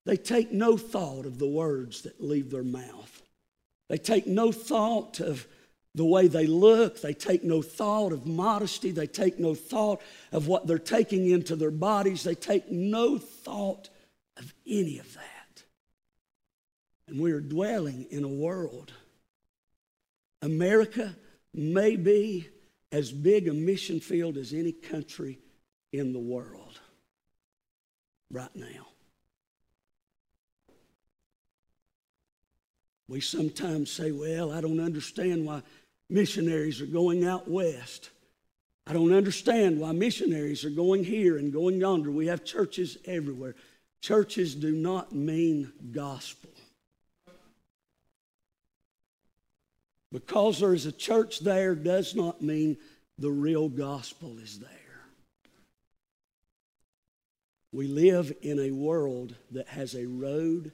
They 0.04 0.16
take 0.16 0.52
no 0.52 0.76
thought 0.76 1.26
of 1.26 1.38
the 1.38 1.48
words 1.48 2.02
that 2.02 2.22
leave 2.22 2.50
their 2.50 2.62
mouth. 2.62 3.22
They 3.89 3.99
take 3.99 4.26
no 4.26 4.53
thought 4.53 5.20
of 5.20 5.47
the 5.95 6.05
way 6.05 6.28
they 6.28 6.47
look. 6.47 7.01
They 7.01 7.14
take 7.14 7.43
no 7.43 7.62
thought 7.62 8.12
of 8.12 8.26
modesty. 8.26 8.91
They 8.91 9.07
take 9.07 9.39
no 9.39 9.55
thought 9.55 10.03
of 10.32 10.47
what 10.47 10.66
they're 10.66 10.78
taking 10.78 11.30
into 11.30 11.57
their 11.57 11.70
bodies. 11.70 12.22
They 12.22 12.34
take 12.34 12.70
no 12.70 13.18
thought 13.18 13.89
of 14.37 14.53
any 14.66 14.99
of 14.99 15.12
that. 15.14 15.62
And 17.09 17.20
we 17.20 17.32
are 17.32 17.41
dwelling 17.41 18.07
in 18.11 18.24
a 18.24 18.28
world. 18.28 18.93
America 20.43 21.16
may 21.55 21.97
be 21.97 22.49
as 22.93 23.11
big 23.11 23.49
a 23.49 23.55
mission 23.55 24.01
field 24.01 24.37
as 24.37 24.53
any 24.53 24.72
country 24.72 25.39
in 25.93 26.12
the 26.12 26.18
world 26.18 26.80
right 28.30 28.55
now. 28.55 28.89
We 33.09 33.20
sometimes 33.20 33.90
say, 33.90 34.11
well, 34.11 34.52
I 34.52 34.61
don't 34.61 34.80
understand 34.80 35.46
why 35.46 35.62
missionaries 36.11 36.80
are 36.80 36.86
going 36.86 37.24
out 37.24 37.48
west. 37.48 38.11
I 38.86 38.92
don't 38.92 39.12
understand 39.12 39.80
why 39.80 39.92
missionaries 39.92 40.64
are 40.64 40.70
going 40.70 41.04
here 41.04 41.38
and 41.38 41.52
going 41.52 41.80
yonder. 41.80 42.11
We 42.11 42.26
have 42.26 42.44
churches 42.44 42.98
everywhere. 43.04 43.54
Churches 44.00 44.54
do 44.54 44.72
not 44.72 45.12
mean 45.12 45.72
gospel. 45.92 46.50
Because 50.12 50.61
there 50.61 50.74
is 50.74 50.86
a 50.86 50.92
church 50.92 51.40
there 51.40 51.74
does 51.74 52.14
not 52.14 52.40
mean 52.40 52.76
the 53.18 53.30
real 53.30 53.68
gospel 53.68 54.38
is 54.38 54.59
there. 54.59 54.70
We 57.72 57.88
live 57.88 58.32
in 58.42 58.59
a 58.61 58.70
world 58.70 59.34
that 59.50 59.68
has 59.68 59.94
a 59.94 60.07
road 60.07 60.72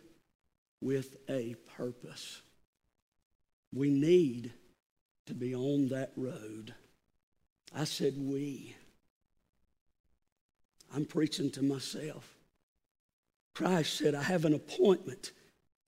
with 0.82 1.16
a 1.28 1.54
purpose. 1.76 2.42
We 3.72 3.88
need 3.88 4.52
to 5.26 5.34
be 5.34 5.54
on 5.54 5.88
that 5.88 6.12
road. 6.16 6.74
I 7.74 7.84
said, 7.84 8.14
We. 8.18 8.76
I'm 10.94 11.06
preaching 11.06 11.50
to 11.52 11.62
myself. 11.62 12.28
Christ 13.54 13.96
said, 13.96 14.14
I 14.14 14.22
have 14.22 14.44
an 14.44 14.54
appointment 14.54 15.32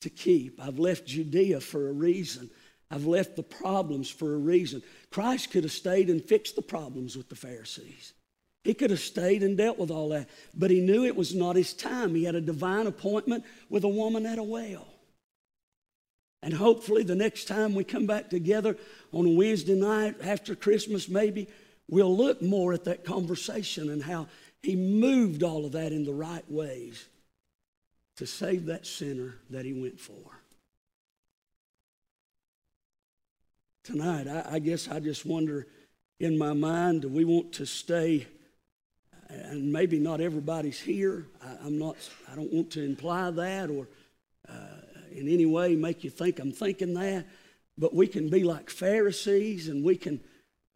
to 0.01 0.11
keep. 0.11 0.61
I've 0.63 0.79
left 0.79 1.07
Judea 1.07 1.61
for 1.61 1.89
a 1.89 1.93
reason. 1.93 2.51
I've 2.91 3.07
left 3.07 3.37
the 3.37 3.43
problems 3.43 4.09
for 4.09 4.35
a 4.35 4.39
reason. 4.39 4.83
Christ 5.11 5.51
could 5.51 5.65
have 5.65 5.73
stayed 5.73 6.09
and 6.09 6.25
fixed 6.25 6.57
the 6.57 6.63
problems 6.63 7.17
with 7.17 7.29
the 7.29 7.37
Pharisees. 7.37 8.13
He 8.65 8.75
could 8.75 8.91
have 8.91 9.01
stayed 9.01 9.43
and 9.43 9.57
dealt 9.57 9.79
with 9.79 9.91
all 9.91 10.09
that, 10.09 10.29
but 10.55 10.71
he 10.71 10.81
knew 10.81 11.05
it 11.05 11.15
was 11.15 11.35
not 11.35 11.55
his 11.55 11.73
time. 11.73 12.15
He 12.15 12.25
had 12.25 12.35
a 12.35 12.41
divine 12.41 12.87
appointment 12.87 13.45
with 13.69 13.85
a 13.85 13.89
woman 13.89 14.27
at 14.27 14.39
a 14.39 14.43
well. 14.43 14.89
And 16.43 16.55
hopefully, 16.55 17.05
the 17.05 17.15
next 17.15 17.47
time 17.47 17.75
we 17.75 17.85
come 17.85 18.07
back 18.07 18.31
together 18.31 18.77
on 19.13 19.27
a 19.27 19.31
Wednesday 19.31 19.75
night 19.75 20.17
after 20.23 20.55
Christmas, 20.55 21.09
maybe 21.09 21.49
we'll 21.89 22.17
look 22.17 22.43
more 22.43 22.73
at 22.73 22.85
that 22.85 23.05
conversation 23.05 23.91
and 23.91 24.03
how 24.03 24.27
he 24.63 24.75
moved 24.75 25.43
all 25.43 25.65
of 25.65 25.73
that 25.73 25.93
in 25.93 26.05
the 26.05 26.13
right 26.13 26.51
ways 26.51 27.07
to 28.17 28.27
save 28.27 28.67
that 28.67 28.87
sinner 28.87 29.35
that 29.51 29.65
he 29.65 29.73
went 29.73 30.01
for. 30.01 30.35
tonight. 33.85 34.27
I, 34.27 34.55
I, 34.55 34.59
guess 34.59 34.89
I 34.89 34.99
just 34.99 35.25
wonder 35.25 35.67
in 36.19 36.37
my 36.37 36.55
mind 36.55 37.03
do 37.03 37.09
we 37.09 37.25
want 37.25 37.53
to 37.53 37.67
stay? 37.67 38.27
And 39.51 39.73
maybe 39.73 39.99
not 39.99 40.21
everybody's 40.21 40.81
here. 40.81 41.27
I, 41.43 41.67
am 41.67 41.79
not, 41.79 41.97
I 42.31 42.35
don't 42.35 42.53
want 42.53 42.71
to 42.73 42.85
imply 42.85 43.31
that 43.31 43.71
or 43.71 43.87
uh, 44.49 44.53
in 45.13 45.29
any 45.29 45.47
way 45.47 45.77
make 45.77 46.05
you 46.05 46.11
think 46.11 46.39
I'm 46.39 46.53
thinking 46.53 46.95
that. 46.95 47.27
But 47.77 47.95
we 47.95 48.07
can 48.07 48.29
be 48.29 48.45
like 48.45 48.71
Pharisees 48.71 49.69
and 49.69 49.85
we 49.85 49.97
can, 49.97 50.21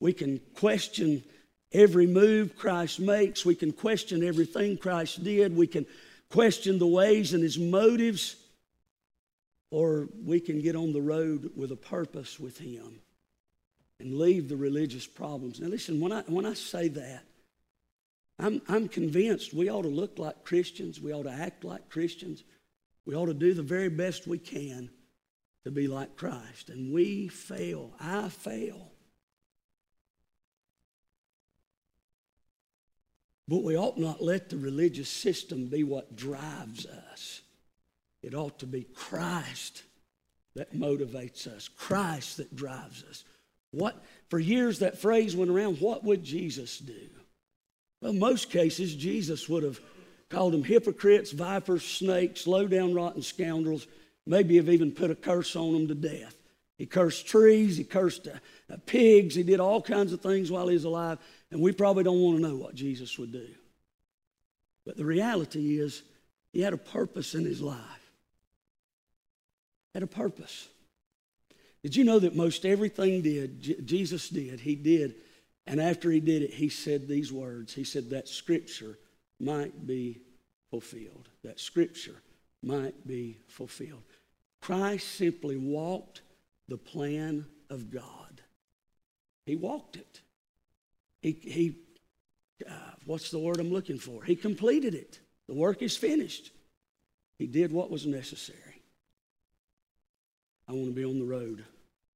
we 0.01 0.12
can 0.12 0.41
question 0.55 1.23
every 1.73 2.07
move 2.07 2.57
Christ 2.57 3.01
makes. 3.01 3.45
We 3.45 3.55
can 3.55 3.73
question 3.73 4.25
everything 4.25 4.77
Christ 4.77 5.23
did. 5.23 5.57
We 5.57 5.66
can 5.66 5.87
question 6.31 6.79
the 6.79 6.87
ways 6.87 7.35
and 7.35 7.43
his 7.43 7.59
motives 7.59 8.37
or 9.71 10.09
we 10.25 10.41
can 10.41 10.61
get 10.61 10.77
on 10.77 10.93
the 10.93 11.01
road 11.01 11.51
with 11.57 11.73
a 11.73 11.77
purpose 11.77 12.41
with 12.41 12.59
Him 12.59 13.01
and 14.01 14.19
leave 14.19 14.49
the 14.49 14.57
religious 14.57 15.07
problems. 15.07 15.61
Now, 15.61 15.69
listen, 15.69 16.01
when 16.01 16.12
I, 16.12 16.23
when 16.23 16.47
I 16.47 16.55
say 16.55 16.89
that, 16.89 17.25
I'm, 18.39 18.62
I'm 18.68 18.89
convinced 18.89 19.53
we 19.53 19.68
ought 19.68 19.82
to 19.82 19.89
look 19.89 20.18
like 20.18 20.45
Christians, 20.45 21.01
we 21.01 21.12
ought 21.12 21.24
to 21.24 21.30
act 21.30 21.64
like 21.64 21.91
Christians, 21.91 22.45
we 23.05 23.14
ought 23.14 23.26
to 23.26 23.34
do 23.34 23.55
the 23.55 23.62
very 23.62 23.89
best 23.89 24.26
we 24.26 24.39
can 24.39 24.91
to 25.64 25.70
be 25.70 25.89
like 25.89 26.16
Christ. 26.16 26.70
And 26.70 26.93
we 26.93 27.28
fail. 27.28 27.93
I 28.01 28.28
fail. 28.28 28.93
But 33.49 33.62
we 33.62 33.76
ought 33.76 33.97
not 33.97 34.22
let 34.22 34.51
the 34.51 34.59
religious 34.59 35.09
system 35.09 35.66
be 35.66 35.82
what 35.82 36.16
drives 36.16 36.84
us. 36.84 37.41
It 38.22 38.34
ought 38.34 38.59
to 38.59 38.66
be 38.66 38.84
Christ 38.84 39.84
that 40.55 40.74
motivates 40.74 41.47
us, 41.47 41.68
Christ 41.68 42.36
that 42.36 42.55
drives 42.55 43.05
us. 43.09 43.24
What 43.70 44.03
for 44.28 44.39
years 44.39 44.80
that 44.80 44.99
phrase 44.99 45.34
went 45.34 45.51
around, 45.51 45.80
what 45.80 46.05
would 46.05 46.24
Jesus 46.24 46.78
do? 46.78 47.09
Well, 48.01 48.13
most 48.13 48.51
cases 48.51 48.95
Jesus 48.95 49.49
would 49.49 49.63
have 49.63 49.81
called 50.29 50.53
them 50.53 50.65
hypocrites, 50.65 51.33
vipers, 51.33 51.85
snakes, 51.85 52.47
low 52.47 52.67
down 52.67 52.95
rotten 52.95 53.23
scoundrels, 53.23 53.87
maybe 54.27 54.57
have 54.57 54.69
even 54.69 54.93
put 54.93 55.11
a 55.11 55.15
curse 55.15 55.57
on 55.57 55.73
them 55.73 55.89
to 55.89 55.95
death. 55.95 56.35
He 56.77 56.87
cursed 56.87 57.27
trees, 57.27 57.77
he 57.77 57.85
cursed 57.85 58.29
uh, 58.29 58.39
uh, 58.73 58.77
pigs, 58.87 59.35
he 59.35 59.43
did 59.43 59.59
all 59.59 59.83
kinds 59.83 60.13
of 60.13 60.21
things 60.21 60.51
while 60.51 60.69
he 60.69 60.75
was 60.75 60.85
alive, 60.85 61.19
and 61.51 61.61
we 61.61 61.73
probably 61.73 62.05
don't 62.05 62.21
want 62.21 62.37
to 62.37 62.43
know 62.43 62.57
what 62.57 62.75
Jesus 62.75 63.19
would 63.19 63.33
do. 63.33 63.49
But 64.87 64.97
the 64.97 65.05
reality 65.05 65.81
is, 65.81 66.03
he 66.53 66.61
had 66.61 66.73
a 66.73 66.79
purpose 66.79 67.35
in 67.35 67.45
his 67.45 67.61
life 67.61 67.99
had 69.95 70.03
a 70.03 70.07
purpose. 70.07 70.69
Did 71.83 71.97
you 71.97 72.05
know 72.05 72.21
that 72.21 72.37
most 72.37 72.65
everything 72.65 73.23
did, 73.23 73.87
Jesus 73.87 74.29
did, 74.29 74.61
he 74.61 74.77
did, 74.77 75.17
and 75.69 75.83
after 75.83 76.11
he 76.11 76.21
did 76.21 76.41
it, 76.41 76.55
he 76.55 76.71
said 76.71 77.07
these 77.07 77.31
words. 77.31 77.75
He 77.75 77.85
said 77.85 78.09
that 78.11 78.27
scripture 78.27 78.99
might 79.39 79.87
be 79.87 80.23
fulfilled. 80.71 81.29
That 81.45 81.61
scripture 81.61 82.23
might 82.62 83.07
be 83.07 83.39
fulfilled. 83.49 84.03
Christ 84.62 85.07
simply 85.16 85.59
walked 85.59 86.23
the 86.69 86.79
plan 86.79 87.45
of 87.69 87.91
God. 87.91 88.41
He 89.45 89.57
walked 89.57 89.97
it. 89.97 90.23
He, 91.21 91.33
he 91.43 91.77
uh, 92.66 92.73
what's 93.05 93.31
the 93.31 93.39
word 93.39 93.61
I'm 93.61 93.71
looking 93.71 93.99
for? 93.99 94.25
He 94.25 94.37
completed 94.37 94.95
it. 94.95 95.21
The 95.49 95.55
work 95.55 95.83
is 95.83 95.99
finished. 95.99 96.51
He 97.39 97.47
did 97.47 97.73
what 97.73 97.91
was 97.91 98.07
necessary. 98.07 98.83
I 100.66 100.73
want 100.73 100.87
to 100.87 100.93
be 100.93 101.05
on 101.05 101.19
the 101.19 101.27
road 101.27 101.64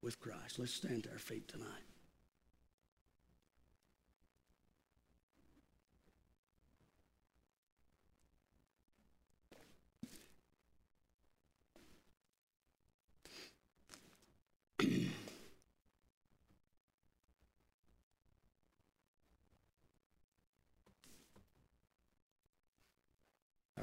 with 0.02 0.18
Christ. 0.20 0.58
Let's 0.58 0.72
stand 0.72 1.04
to 1.04 1.10
our 1.10 1.18
feet 1.18 1.48
tonight. 1.48 1.91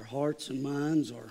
Hearts 0.09 0.49
and 0.49 0.63
minds 0.63 1.11
are 1.11 1.29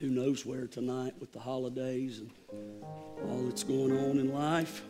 who 0.00 0.08
knows 0.08 0.46
where 0.46 0.68
tonight 0.68 1.12
with 1.18 1.32
the 1.32 1.40
holidays 1.40 2.20
and 2.20 2.30
all 3.28 3.42
that's 3.42 3.64
going 3.64 3.90
on 3.90 4.18
in 4.18 4.32
life. 4.32 4.82